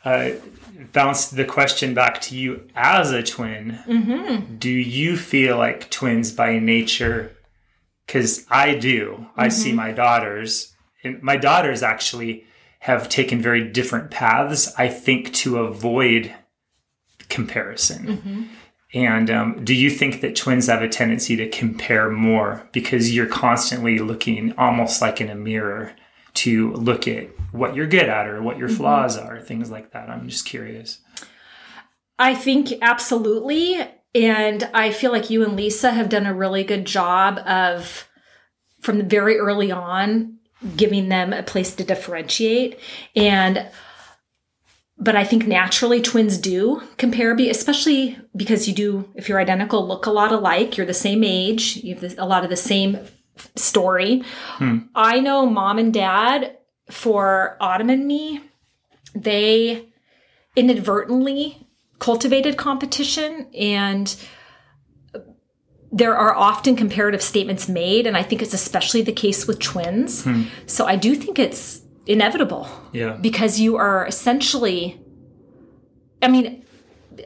uh, 0.04 0.30
bounce 0.92 1.28
the 1.28 1.44
question 1.44 1.94
back 1.94 2.20
to 2.22 2.36
you 2.36 2.68
as 2.74 3.12
a 3.12 3.22
twin. 3.22 3.78
Mm-hmm. 3.86 4.56
Do 4.56 4.70
you 4.70 5.16
feel 5.16 5.56
like 5.56 5.90
twins 5.90 6.32
by 6.32 6.58
nature? 6.58 7.32
Because 8.06 8.46
I 8.50 8.74
do. 8.74 9.26
I 9.36 9.48
see 9.48 9.68
Mm-hmm. 9.70 9.76
my 9.76 9.92
daughters, 9.92 10.74
and 11.02 11.22
my 11.22 11.36
daughters 11.36 11.82
actually 11.82 12.44
have 12.80 13.08
taken 13.08 13.40
very 13.42 13.68
different 13.68 14.10
paths, 14.10 14.72
I 14.78 14.88
think, 14.88 15.32
to 15.34 15.58
avoid 15.58 16.32
comparison. 17.28 18.06
Mm-hmm. 18.06 18.42
And 18.94 19.30
um, 19.30 19.64
do 19.64 19.74
you 19.74 19.90
think 19.90 20.20
that 20.20 20.36
twins 20.36 20.68
have 20.68 20.82
a 20.82 20.88
tendency 20.88 21.36
to 21.36 21.48
compare 21.48 22.08
more 22.10 22.68
because 22.72 23.14
you're 23.14 23.26
constantly 23.26 23.98
looking 23.98 24.54
almost 24.56 25.02
like 25.02 25.20
in 25.20 25.28
a 25.28 25.34
mirror 25.34 25.92
to 26.34 26.72
look 26.74 27.08
at 27.08 27.28
what 27.52 27.74
you're 27.74 27.86
good 27.86 28.08
at 28.08 28.26
or 28.26 28.42
what 28.42 28.58
your 28.58 28.68
Mm-hmm. 28.68 28.76
flaws 28.78 29.16
are, 29.16 29.40
things 29.40 29.70
like 29.70 29.92
that? 29.92 30.10
I'm 30.10 30.28
just 30.28 30.46
curious. 30.46 31.00
I 32.18 32.34
think 32.34 32.72
absolutely. 32.82 33.76
And 34.14 34.68
I 34.72 34.90
feel 34.90 35.12
like 35.12 35.28
you 35.30 35.44
and 35.44 35.56
Lisa 35.56 35.90
have 35.90 36.08
done 36.08 36.26
a 36.26 36.32
really 36.34 36.64
good 36.64 36.86
job 36.86 37.38
of, 37.46 38.08
from 38.80 38.98
the 38.98 39.04
very 39.04 39.36
early 39.38 39.70
on, 39.70 40.38
giving 40.76 41.08
them 41.10 41.32
a 41.34 41.42
place 41.42 41.74
to 41.74 41.84
differentiate. 41.84 42.78
And, 43.14 43.66
but 44.98 45.16
I 45.16 45.24
think 45.24 45.46
naturally 45.46 46.00
twins 46.00 46.38
do 46.38 46.82
compare, 46.96 47.34
be- 47.34 47.50
especially 47.50 48.18
because 48.34 48.66
you 48.66 48.74
do, 48.74 49.06
if 49.14 49.28
you're 49.28 49.38
identical, 49.38 49.86
look 49.86 50.06
a 50.06 50.10
lot 50.10 50.32
alike. 50.32 50.78
You're 50.78 50.86
the 50.86 50.94
same 50.94 51.22
age, 51.22 51.76
you 51.76 51.94
have 51.96 52.18
a 52.18 52.24
lot 52.24 52.42
of 52.44 52.48
the 52.48 52.56
same 52.56 52.98
story. 53.54 54.22
I 54.94 55.20
know 55.20 55.44
mom 55.44 55.76
and 55.78 55.92
dad 55.92 56.56
for 56.90 57.56
Autumn 57.60 57.90
and 57.90 58.06
me, 58.06 58.40
they 59.14 59.88
inadvertently 60.54 61.66
cultivated 61.98 62.56
competition 62.56 63.46
and 63.58 64.16
there 65.92 66.16
are 66.16 66.34
often 66.34 66.76
comparative 66.76 67.22
statements 67.22 67.68
made 67.68 68.06
and 68.06 68.16
i 68.16 68.22
think 68.22 68.42
it's 68.42 68.52
especially 68.52 69.00
the 69.00 69.12
case 69.12 69.46
with 69.46 69.58
twins 69.60 70.24
hmm. 70.24 70.42
so 70.66 70.84
i 70.86 70.94
do 70.94 71.14
think 71.14 71.38
it's 71.38 71.80
inevitable 72.06 72.68
Yeah. 72.92 73.16
because 73.20 73.58
you 73.58 73.76
are 73.76 74.06
essentially 74.06 75.00
i 76.20 76.28
mean 76.28 76.65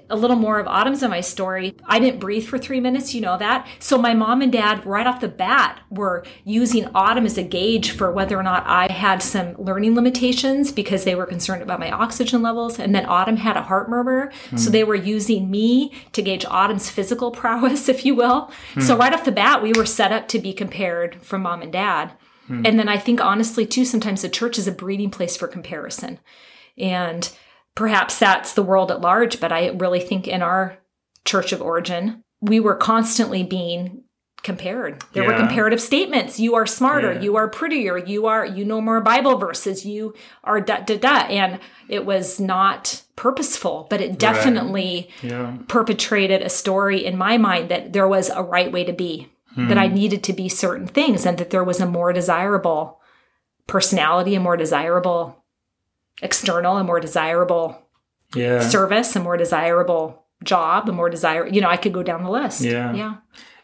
a 0.08 0.16
little 0.16 0.36
more 0.36 0.58
of 0.58 0.66
autumn's 0.66 1.02
in 1.02 1.10
my 1.10 1.20
story. 1.20 1.74
I 1.86 1.98
didn't 1.98 2.20
breathe 2.20 2.46
for 2.46 2.58
three 2.58 2.80
minutes 2.80 3.14
you 3.14 3.20
know 3.20 3.38
that. 3.38 3.66
So 3.78 3.98
my 3.98 4.14
mom 4.14 4.42
and 4.42 4.52
dad 4.52 4.84
right 4.86 5.06
off 5.06 5.20
the 5.20 5.28
bat 5.28 5.80
were 5.90 6.24
using 6.44 6.88
autumn 6.94 7.26
as 7.26 7.38
a 7.38 7.42
gauge 7.42 7.92
for 7.92 8.12
whether 8.12 8.38
or 8.38 8.42
not 8.42 8.66
i 8.66 8.90
had 8.90 9.22
some 9.22 9.54
learning 9.56 9.94
limitations 9.94 10.72
because 10.72 11.04
they 11.04 11.14
were 11.14 11.26
concerned 11.26 11.62
about 11.62 11.80
my 11.80 11.90
oxygen 11.90 12.42
levels. 12.42 12.78
And 12.78 12.94
then 12.94 13.06
autumn 13.06 13.36
had 13.36 13.56
a 13.56 13.62
heart 13.62 13.88
murmur. 13.88 14.32
So 14.56 14.66
hmm. 14.66 14.72
they 14.72 14.84
were 14.84 14.94
using 14.94 15.50
me 15.50 15.92
to 16.12 16.22
gauge 16.22 16.44
autumn's 16.44 16.90
physical 16.90 17.30
prowess 17.40 17.88
if 17.88 18.04
you 18.04 18.14
will. 18.14 18.50
Hmm. 18.74 18.80
So 18.80 18.96
right 18.96 19.12
off 19.12 19.24
the 19.24 19.32
bat 19.32 19.62
we 19.62 19.72
were 19.72 19.86
set 19.86 20.12
up 20.12 20.28
to 20.28 20.38
be 20.38 20.52
compared 20.52 21.22
from 21.22 21.42
mom 21.42 21.62
and 21.62 21.72
dad. 21.72 22.12
Hmm. 22.46 22.66
And 22.66 22.78
then 22.78 22.88
i 22.88 22.98
think 22.98 23.20
honestly 23.20 23.66
too 23.66 23.84
sometimes 23.84 24.22
the 24.22 24.28
church 24.28 24.58
is 24.58 24.66
a 24.66 24.72
breeding 24.72 25.10
place 25.10 25.36
for 25.36 25.48
comparison. 25.48 26.18
And 26.78 27.30
perhaps 27.74 28.18
that's 28.18 28.54
the 28.54 28.62
world 28.62 28.90
at 28.90 29.00
large, 29.00 29.40
but 29.40 29.52
I 29.52 29.68
really 29.68 30.00
think 30.00 30.26
in 30.28 30.42
our 30.42 30.78
church 31.24 31.52
of 31.52 31.62
origin, 31.62 32.22
we 32.40 32.60
were 32.60 32.74
constantly 32.74 33.42
being 33.42 34.04
compared. 34.42 35.04
There 35.12 35.24
were 35.24 35.36
comparative 35.36 35.80
statements. 35.82 36.40
You 36.40 36.54
are 36.54 36.66
smarter. 36.66 37.12
Yeah. 37.12 37.20
You 37.20 37.36
are 37.36 37.48
prettier. 37.48 37.98
You 37.98 38.26
are, 38.26 38.46
you 38.46 38.64
know 38.64 38.80
more 38.80 39.00
Bible 39.00 39.36
verses. 39.36 39.84
You 39.84 40.14
are 40.44 40.60
da 40.60 40.80
da 40.80 40.96
da. 40.96 41.26
And 41.26 41.60
it 41.88 42.06
was 42.06 42.40
not 42.40 43.02
purposeful, 43.16 43.86
but 43.90 44.00
it 44.00 44.18
definitely 44.18 45.10
Yeah. 45.22 45.58
perpetrated 45.68 46.40
a 46.40 46.48
story 46.48 47.04
in 47.04 47.18
my 47.18 47.36
mind 47.36 47.68
that 47.68 47.92
there 47.92 48.08
was 48.08 48.30
a 48.30 48.42
right 48.42 48.72
way 48.72 48.82
to 48.84 48.94
be, 48.94 49.28
that 49.56 49.76
I 49.76 49.88
hmm. 49.88 49.94
needed 49.94 50.24
to 50.24 50.32
be 50.32 50.48
certain 50.48 50.86
things, 50.86 51.26
and 51.26 51.36
that 51.36 51.50
there 51.50 51.64
was 51.64 51.80
a 51.80 51.86
more 51.86 52.12
desirable 52.12 53.00
personality, 53.66 54.34
a 54.34 54.40
more 54.40 54.56
desirable 54.56 55.39
external, 56.22 56.76
a 56.76 56.84
more 56.84 57.00
desirable 57.00 57.86
Yeah. 58.34 58.60
service, 58.60 59.14
a 59.16 59.20
more 59.20 59.36
desirable 59.36 60.26
job, 60.44 60.88
a 60.88 60.92
more 60.92 61.10
desire. 61.10 61.46
You 61.46 61.60
know, 61.60 61.68
I 61.68 61.76
could 61.76 61.92
go 61.92 62.02
down 62.02 62.24
the 62.24 62.30
list. 62.30 62.60
Yeah. 62.60 62.92
yeah, 62.92 63.14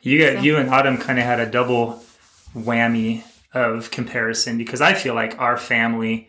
You 0.03 0.19
got 0.19 0.45
you 0.45 0.57
and 0.57 0.69
Autumn 0.71 0.99
kind 0.99 1.19
of 1.19 1.25
had 1.25 1.41
a 1.41 1.47
double 1.47 2.03
whammy 2.55 3.23
of 3.55 3.91
comparison 3.91 4.59
because 4.59 4.81
I 4.81 4.95
feel 4.95 5.15
like 5.15 5.39
our 5.39 5.57
family 5.57 6.29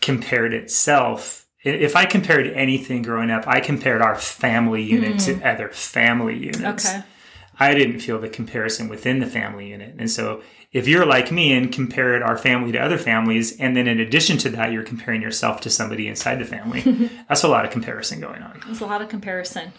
compared 0.00 0.52
itself. 0.52 1.46
If 1.62 1.96
I 1.96 2.04
compared 2.04 2.46
anything 2.48 3.02
growing 3.02 3.30
up, 3.30 3.46
I 3.46 3.60
compared 3.60 4.02
our 4.02 4.16
family 4.16 4.82
unit 4.82 5.18
to 5.20 5.36
hmm. 5.36 5.46
other 5.46 5.68
family 5.70 6.36
units. 6.36 6.86
Okay. 6.86 7.02
I 7.58 7.74
didn't 7.74 8.00
feel 8.00 8.18
the 8.18 8.28
comparison 8.28 8.88
within 8.88 9.20
the 9.20 9.26
family 9.26 9.68
unit. 9.68 9.94
And 9.98 10.10
so 10.10 10.42
if 10.74 10.88
you're 10.88 11.06
like 11.06 11.30
me 11.30 11.52
and 11.52 11.72
compared 11.72 12.20
our 12.20 12.36
family 12.36 12.72
to 12.72 12.78
other 12.78 12.98
families, 12.98 13.56
and 13.58 13.76
then 13.76 13.86
in 13.86 14.00
addition 14.00 14.36
to 14.38 14.50
that, 14.50 14.72
you're 14.72 14.82
comparing 14.82 15.22
yourself 15.22 15.60
to 15.60 15.70
somebody 15.70 16.08
inside 16.08 16.40
the 16.40 16.44
family, 16.44 16.80
that's 17.28 17.44
a 17.44 17.48
lot 17.48 17.64
of 17.64 17.70
comparison 17.70 18.20
going 18.20 18.42
on. 18.42 18.60
There's 18.66 18.80
a 18.80 18.86
lot 18.86 19.00
of 19.00 19.08
comparison. 19.08 19.72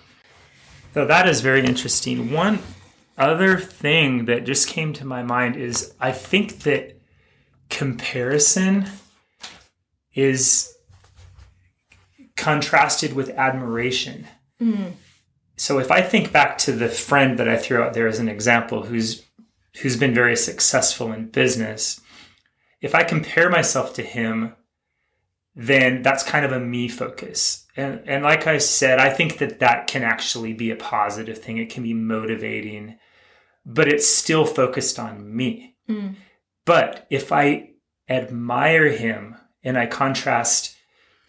So 0.93 1.05
that 1.05 1.27
is 1.27 1.41
very 1.41 1.65
interesting. 1.65 2.31
One 2.31 2.59
other 3.17 3.57
thing 3.57 4.25
that 4.25 4.45
just 4.45 4.69
came 4.69 4.93
to 4.93 5.05
my 5.05 5.21
mind 5.21 5.57
is 5.57 5.93
I 5.99 6.13
think 6.13 6.59
that 6.59 6.97
comparison 7.69 8.85
is 10.13 10.73
contrasted 12.37 13.11
with 13.11 13.31
admiration. 13.31 14.27
Mm. 14.61 14.93
So 15.57 15.79
if 15.79 15.91
I 15.91 16.01
think 16.01 16.31
back 16.31 16.57
to 16.59 16.71
the 16.71 16.87
friend 16.87 17.37
that 17.37 17.49
I 17.49 17.57
threw 17.57 17.81
out 17.81 17.93
there 17.93 18.07
as 18.07 18.19
an 18.19 18.29
example 18.29 18.83
who's 18.83 19.25
who's 19.81 19.97
been 19.97 20.13
very 20.13 20.35
successful 20.35 21.11
in 21.11 21.29
business, 21.29 22.01
if 22.81 22.95
I 22.95 23.03
compare 23.03 23.49
myself 23.49 23.93
to 23.95 24.03
him, 24.03 24.53
then 25.55 26.01
that's 26.01 26.23
kind 26.23 26.45
of 26.45 26.51
a 26.51 26.59
me 26.59 26.87
focus. 26.87 27.65
And 27.77 28.01
and 28.05 28.23
like 28.23 28.47
I 28.47 28.57
said, 28.57 28.99
I 28.99 29.09
think 29.09 29.37
that 29.39 29.59
that 29.59 29.87
can 29.87 30.03
actually 30.03 30.53
be 30.53 30.71
a 30.71 30.75
positive 30.75 31.37
thing. 31.37 31.57
It 31.57 31.69
can 31.69 31.83
be 31.83 31.93
motivating, 31.93 32.97
but 33.65 33.87
it's 33.87 34.07
still 34.07 34.45
focused 34.45 34.99
on 34.99 35.35
me. 35.35 35.75
Hmm. 35.87 36.09
But 36.65 37.07
if 37.09 37.31
I 37.31 37.71
admire 38.09 38.89
him 38.89 39.35
and 39.63 39.77
I 39.77 39.85
contrast 39.87 40.74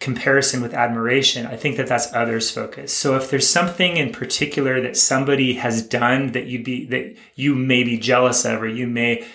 comparison 0.06 0.62
with 0.62 0.72
admiration, 0.72 1.46
I 1.46 1.56
think 1.56 1.76
that 1.78 1.88
that's 1.88 2.14
others 2.14 2.48
focus. 2.48 2.92
So 2.92 3.16
if 3.16 3.28
there's 3.28 3.48
something 3.48 3.96
in 3.96 4.12
particular 4.12 4.80
that 4.80 4.96
somebody 4.96 5.54
has 5.54 5.82
done 5.82 6.30
that 6.30 6.46
you 6.46 6.62
be 6.62 6.86
that 6.86 7.16
you 7.34 7.56
may 7.56 7.82
be 7.82 7.98
jealous 7.98 8.44
of 8.44 8.62
or 8.62 8.68
you 8.68 8.86
may 8.86 9.26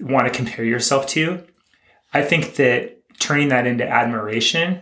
want 0.00 0.26
to 0.26 0.32
compare 0.32 0.64
yourself 0.64 1.06
to, 1.14 1.44
I 2.12 2.22
think 2.22 2.56
that 2.56 2.98
turning 3.20 3.48
that 3.50 3.68
into 3.68 3.86
admiration 3.88 4.80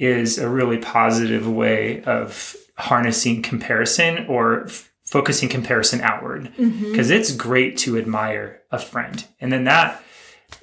is 0.00 0.38
a 0.38 0.48
really 0.48 0.78
positive 0.78 1.46
way 1.46 2.02
of 2.02 2.56
harnessing 2.76 3.42
comparison 3.42 4.26
or 4.26 4.64
f- 4.64 4.90
focusing 5.04 5.48
comparison 5.48 6.00
outward. 6.00 6.50
Because 6.90 7.10
it's 7.10 7.30
great 7.30 7.78
to 7.78 7.96
admire 7.96 8.60
a 8.72 8.78
friend. 8.80 9.24
And 9.40 9.52
then 9.52 9.64
that 9.64 10.02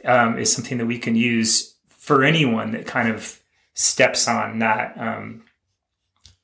um, 0.04 0.38
is 0.38 0.52
something 0.52 0.80
that 0.80 0.86
we 0.86 1.00
can 1.00 1.16
use 1.16 1.76
for 1.88 2.24
anyone 2.26 2.72
that 2.74 2.86
kind 2.86 3.08
of 3.10 3.40
steps 3.76 4.28
on 4.28 4.60
that 4.60 4.98
um, 4.98 5.44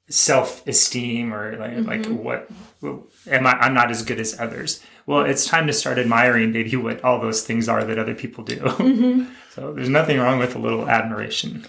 self-esteem 0.10 1.34
or 1.34 1.58
like, 1.58 1.88
like 1.88 2.06
what 2.06 2.50
am 2.84 3.48
I, 3.48 3.54
I'm 3.54 3.74
not 3.74 3.89
as 3.89 4.04
good 4.04 4.20
as 4.20 4.39
others. 4.39 4.82
well, 5.08 5.22
it's 5.22 5.46
time 5.46 5.65
to 5.67 5.74
start 5.74 5.98
admiring 5.98 6.52
maybe 6.52 6.76
what 6.76 7.04
all 7.04 7.20
those 7.20 7.44
things 7.44 7.67
are 7.67 7.84
that 7.84 7.98
other 7.98 8.13
people 8.13 8.44
do. 8.44 9.28
so 9.50 9.74
there's 9.74 9.89
nothing 9.89 10.20
wrong 10.20 10.38
with 10.38 10.56
a 10.56 10.60
little 10.60 10.88
admiration. 10.88 11.65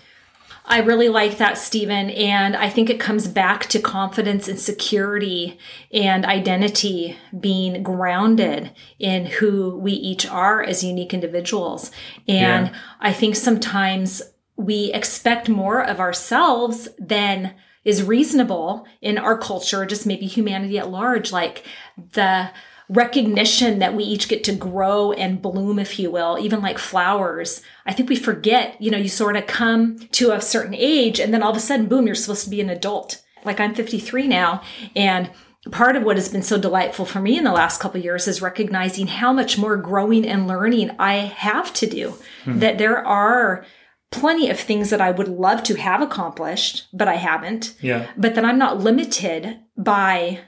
I 0.65 0.79
really 0.81 1.09
like 1.09 1.39
that, 1.39 1.59
Stephen. 1.59 2.11
And 2.11 2.55
I 2.55 2.69
think 2.69 2.89
it 2.89 3.01
comes 3.01 3.27
back 3.27 3.67
to 3.67 3.81
confidence 3.81 4.47
and 4.47 4.59
security 4.59 5.59
and 5.93 6.25
identity 6.25 7.17
being 7.39 7.83
grounded 7.83 8.73
in 8.99 9.27
who 9.27 9.77
we 9.77 9.93
each 9.93 10.25
are 10.25 10.63
as 10.63 10.85
unique 10.85 11.13
individuals. 11.13 11.91
And 12.29 12.69
yeah. 12.69 12.75
I 13.01 13.13
think 13.13 13.35
sometimes 13.35 14.23
we 14.65 14.93
expect 14.93 15.49
more 15.49 15.83
of 15.85 16.01
ourselves 16.01 16.89
than 16.99 17.55
is 17.85 18.03
reasonable 18.03 18.87
in 19.01 19.19
our 19.19 19.37
culture, 19.37 19.85
just 19.85 20.07
maybe 20.07 20.27
humanity 20.27 20.79
at 20.79 20.91
large. 20.91 21.33
Like 21.33 21.65
the, 22.13 22.51
recognition 22.93 23.79
that 23.79 23.95
we 23.95 24.05
each 24.05 24.29
get 24.29 24.45
to 24.45 24.55
grow 24.55 25.13
and 25.13 25.41
bloom, 25.41 25.79
if 25.79 25.99
you 25.99 26.11
will, 26.11 26.39
even 26.39 26.61
like 26.61 26.79
flowers. 26.79 27.63
I 27.87 27.93
think 27.93 28.09
we 28.09 28.17
forget, 28.17 28.81
you 28.81 28.91
know, 28.91 28.99
you 28.99 29.09
sort 29.09 29.37
of 29.37 29.47
come 29.47 29.99
to 30.13 30.33
a 30.33 30.41
certain 30.41 30.75
age 30.75 31.19
and 31.19 31.33
then 31.33 31.43
all 31.43 31.51
of 31.51 31.57
a 31.57 31.61
sudden, 31.61 31.87
boom, 31.87 32.07
you're 32.07 32.15
supposed 32.15 32.45
to 32.45 32.51
be 32.51 32.61
an 32.61 32.69
adult. 32.69 33.23
Like 33.45 33.61
I'm 33.61 33.75
53 33.75 34.29
now 34.29 34.63
and 34.95 35.31
part 35.71 35.97
of 35.97 36.03
what 36.03 36.17
has 36.17 36.29
been 36.29 36.43
so 36.43 36.59
delightful 36.59 37.07
for 37.07 37.21
me 37.21 37.39
in 37.39 37.45
the 37.45 37.53
last 37.53 37.81
couple 37.81 38.01
years 38.01 38.29
is 38.29 38.43
recognizing 38.43 39.07
how 39.07 39.33
much 39.33 39.57
more 39.57 39.77
growing 39.77 40.27
and 40.27 40.47
learning 40.47 40.91
I 40.99 41.15
have 41.15 41.73
to 41.75 41.87
do. 41.87 42.15
Hmm. 42.45 42.59
That 42.59 42.79
there 42.79 43.05
are 43.05 43.65
plenty 44.13 44.49
of 44.49 44.61
things 44.61 44.91
that 44.91 45.01
I 45.01 45.11
would 45.11 45.29
love 45.29 45.63
to 45.65 45.75
have 45.75 46.01
accomplished, 46.01 46.87
but 46.93 47.09
I 47.09 47.17
haven't. 47.17 47.75
Yeah. 47.81 48.11
But 48.17 48.37
that 48.37 48.45
I'm 48.45 48.59
not 48.59 48.79
limited 48.79 49.59
by 49.77 50.41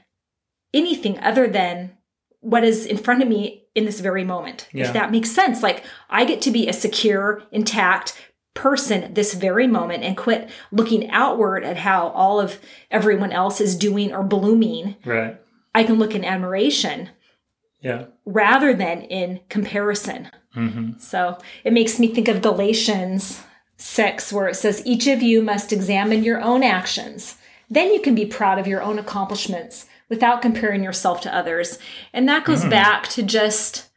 anything 0.73 1.19
other 1.19 1.47
than 1.47 1.97
what 2.39 2.63
is 2.63 2.85
in 2.85 2.97
front 2.97 3.21
of 3.21 3.27
me 3.27 3.63
in 3.73 3.85
this 3.85 3.99
very 3.99 4.23
moment. 4.23 4.69
Yeah. 4.71 4.85
If 4.85 4.93
that 4.93 5.11
makes 5.11 5.31
sense. 5.31 5.61
Like 5.61 5.83
I 6.09 6.23
get 6.25 6.41
to 6.43 6.51
be 6.51 6.67
a 6.67 6.73
secure, 6.73 7.43
intact 7.51 8.13
person 8.53 9.13
this 9.13 9.33
very 9.33 9.67
moment 9.67 10.03
and 10.03 10.15
quit 10.15 10.49
looking 10.71 11.09
outward 11.09 11.65
at 11.65 11.75
how 11.75 12.07
all 12.09 12.39
of 12.39 12.59
everyone 12.89 13.33
else 13.33 13.59
is 13.59 13.75
doing 13.75 14.13
or 14.13 14.23
blooming. 14.23 14.95
Right. 15.03 15.41
I 15.73 15.83
can 15.83 15.95
look 15.95 16.15
in 16.15 16.23
admiration. 16.23 17.09
Yeah. 17.81 18.05
Rather 18.25 18.73
than 18.73 19.01
in 19.01 19.41
comparison. 19.49 20.31
Mm-hmm. 20.55 20.99
So 20.99 21.37
it 21.63 21.73
makes 21.73 21.99
me 21.99 22.07
think 22.07 22.27
of 22.27 22.41
Galatians 22.41 23.41
6, 23.77 24.31
where 24.31 24.47
it 24.47 24.55
says, 24.55 24.81
Each 24.85 25.07
of 25.07 25.21
you 25.21 25.41
must 25.41 25.73
examine 25.73 26.23
your 26.23 26.41
own 26.41 26.63
actions. 26.63 27.37
Then 27.69 27.93
you 27.93 28.01
can 28.01 28.15
be 28.15 28.25
proud 28.25 28.59
of 28.59 28.67
your 28.67 28.81
own 28.81 28.99
accomplishments 28.99 29.87
without 30.09 30.41
comparing 30.41 30.83
yourself 30.83 31.21
to 31.21 31.35
others. 31.35 31.79
And 32.13 32.27
that 32.29 32.45
goes 32.45 32.63
mm. 32.63 32.69
back 32.69 33.07
to 33.09 33.23
just 33.23 33.89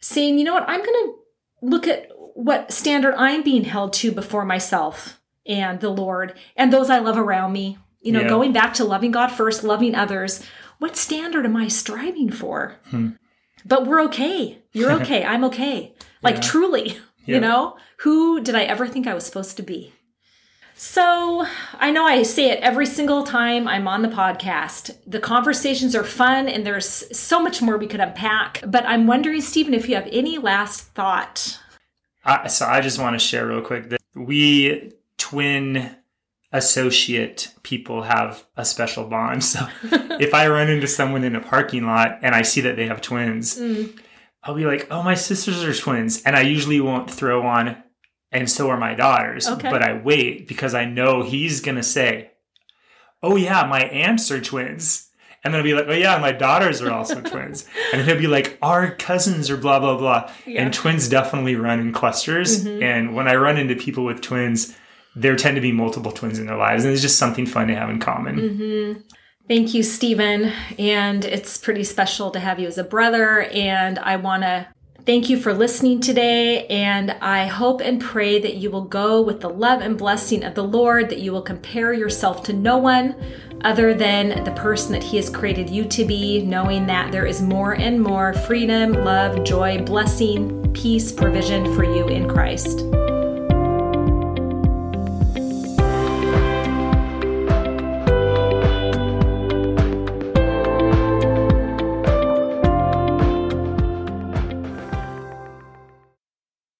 saying, 0.00 0.38
you 0.38 0.44
know 0.44 0.54
what, 0.54 0.68
I'm 0.68 0.84
going 0.84 1.06
to 1.06 1.14
look 1.62 1.86
at 1.86 2.08
what 2.34 2.72
standard 2.72 3.14
I'm 3.16 3.42
being 3.42 3.64
held 3.64 3.92
to 3.94 4.12
before 4.12 4.44
myself 4.44 5.20
and 5.46 5.80
the 5.80 5.90
Lord 5.90 6.34
and 6.56 6.72
those 6.72 6.90
I 6.90 6.98
love 6.98 7.18
around 7.18 7.52
me. 7.52 7.78
You 8.00 8.12
know, 8.12 8.22
yeah. 8.22 8.28
going 8.28 8.52
back 8.52 8.72
to 8.74 8.84
loving 8.84 9.10
God 9.10 9.28
first, 9.28 9.62
loving 9.62 9.94
others. 9.94 10.42
What 10.78 10.96
standard 10.96 11.44
am 11.44 11.54
I 11.54 11.68
striving 11.68 12.30
for? 12.30 12.76
Hmm. 12.86 13.10
But 13.66 13.86
we're 13.86 14.00
okay. 14.04 14.62
You're 14.72 14.92
okay. 15.02 15.22
I'm 15.22 15.44
okay. 15.44 15.94
Like 16.22 16.36
yeah. 16.36 16.40
truly, 16.40 16.98
yeah. 17.24 17.36
you 17.36 17.40
know, 17.40 17.76
who 17.98 18.40
did 18.40 18.54
I 18.54 18.64
ever 18.64 18.86
think 18.86 19.06
I 19.06 19.14
was 19.14 19.24
supposed 19.24 19.56
to 19.56 19.62
be? 19.62 19.92
So 20.74 21.44
I 21.74 21.90
know 21.90 22.06
I 22.06 22.22
say 22.22 22.50
it 22.50 22.60
every 22.60 22.86
single 22.86 23.22
time 23.22 23.68
I'm 23.68 23.86
on 23.86 24.00
the 24.00 24.08
podcast. 24.08 24.96
The 25.06 25.20
conversations 25.20 25.94
are 25.94 26.04
fun 26.04 26.48
and 26.48 26.64
there's 26.64 27.04
so 27.16 27.38
much 27.42 27.60
more 27.60 27.76
we 27.76 27.86
could 27.86 28.00
unpack. 28.00 28.64
But 28.66 28.86
I'm 28.86 29.06
wondering, 29.06 29.42
Stephen, 29.42 29.74
if 29.74 29.90
you 29.90 29.94
have 29.94 30.08
any 30.10 30.38
last 30.38 30.94
thought. 30.94 31.60
Uh, 32.24 32.48
so 32.48 32.66
I 32.66 32.80
just 32.80 32.98
want 32.98 33.12
to 33.14 33.18
share 33.18 33.46
real 33.46 33.60
quick 33.60 33.90
that 33.90 34.00
we 34.14 34.92
twin 35.18 35.96
associate 36.52 37.52
people 37.62 38.02
have 38.02 38.46
a 38.56 38.64
special 38.64 39.04
bond. 39.04 39.44
So 39.44 39.66
if 40.18 40.32
I 40.32 40.48
run 40.48 40.70
into 40.70 40.86
someone 40.86 41.24
in 41.24 41.36
a 41.36 41.40
parking 41.40 41.84
lot 41.84 42.20
and 42.22 42.34
I 42.34 42.40
see 42.40 42.62
that 42.62 42.76
they 42.76 42.86
have 42.86 43.02
twins, 43.02 43.58
mm. 43.58 43.96
I'll 44.42 44.54
be 44.54 44.64
like, 44.64 44.88
oh, 44.90 45.02
my 45.02 45.14
sisters 45.14 45.62
are 45.62 45.74
twins. 45.74 46.22
And 46.22 46.34
I 46.34 46.40
usually 46.40 46.80
won't 46.80 47.10
throw 47.10 47.46
on 47.46 47.76
and 48.32 48.50
so 48.50 48.70
are 48.70 48.76
my 48.76 48.94
daughters. 48.94 49.48
Okay. 49.48 49.70
But 49.70 49.82
I 49.82 50.00
wait 50.00 50.46
because 50.46 50.74
I 50.74 50.84
know 50.84 51.22
he's 51.22 51.60
gonna 51.60 51.82
say, 51.82 52.30
"Oh 53.22 53.36
yeah, 53.36 53.66
my 53.66 53.82
aunts 53.82 54.30
are 54.30 54.40
twins," 54.40 55.08
and 55.42 55.52
then 55.52 55.60
I'll 55.60 55.64
be 55.64 55.74
like, 55.74 55.86
"Oh 55.88 55.94
yeah, 55.94 56.18
my 56.18 56.32
daughters 56.32 56.80
are 56.80 56.92
also 56.92 57.20
twins," 57.20 57.66
and 57.92 58.02
he'll 58.02 58.18
be 58.18 58.26
like, 58.26 58.58
"Our 58.62 58.94
cousins 58.94 59.50
are 59.50 59.56
blah 59.56 59.80
blah 59.80 59.96
blah." 59.96 60.30
Yeah. 60.46 60.62
And 60.62 60.74
twins 60.74 61.08
definitely 61.08 61.56
run 61.56 61.80
in 61.80 61.92
clusters, 61.92 62.64
mm-hmm. 62.64 62.82
and 62.82 63.14
when 63.14 63.28
I 63.28 63.34
run 63.34 63.56
into 63.56 63.74
people 63.74 64.04
with 64.04 64.20
twins, 64.20 64.76
there 65.16 65.36
tend 65.36 65.56
to 65.56 65.60
be 65.60 65.72
multiple 65.72 66.12
twins 66.12 66.38
in 66.38 66.46
their 66.46 66.56
lives, 66.56 66.84
and 66.84 66.92
it's 66.92 67.02
just 67.02 67.18
something 67.18 67.46
fun 67.46 67.68
to 67.68 67.74
have 67.74 67.90
in 67.90 67.98
common. 67.98 68.36
Mm-hmm. 68.36 69.00
Thank 69.50 69.74
you, 69.74 69.82
Stephen. 69.82 70.52
And 70.78 71.24
it's 71.24 71.58
pretty 71.58 71.82
special 71.82 72.30
to 72.30 72.38
have 72.38 72.60
you 72.60 72.68
as 72.68 72.78
a 72.78 72.84
brother. 72.84 73.42
And 73.42 73.98
I 73.98 74.14
want 74.14 74.44
to 74.44 74.68
Thank 75.06 75.28
you 75.30 75.40
for 75.40 75.54
listening 75.54 76.00
today, 76.00 76.66
and 76.66 77.10
I 77.10 77.46
hope 77.46 77.80
and 77.80 77.98
pray 77.98 78.38
that 78.38 78.56
you 78.56 78.70
will 78.70 78.84
go 78.84 79.22
with 79.22 79.40
the 79.40 79.48
love 79.48 79.80
and 79.80 79.96
blessing 79.96 80.44
of 80.44 80.54
the 80.54 80.62
Lord, 80.62 81.08
that 81.08 81.20
you 81.20 81.32
will 81.32 81.40
compare 81.40 81.94
yourself 81.94 82.42
to 82.44 82.52
no 82.52 82.76
one 82.76 83.16
other 83.62 83.94
than 83.94 84.44
the 84.44 84.52
person 84.52 84.92
that 84.92 85.02
He 85.02 85.16
has 85.16 85.30
created 85.30 85.70
you 85.70 85.86
to 85.86 86.04
be, 86.04 86.42
knowing 86.42 86.86
that 86.86 87.10
there 87.12 87.24
is 87.24 87.40
more 87.40 87.72
and 87.72 88.00
more 88.00 88.34
freedom, 88.34 88.92
love, 88.92 89.42
joy, 89.42 89.82
blessing, 89.82 90.70
peace, 90.74 91.10
provision 91.10 91.74
for 91.74 91.82
you 91.82 92.06
in 92.06 92.28
Christ. 92.28 92.80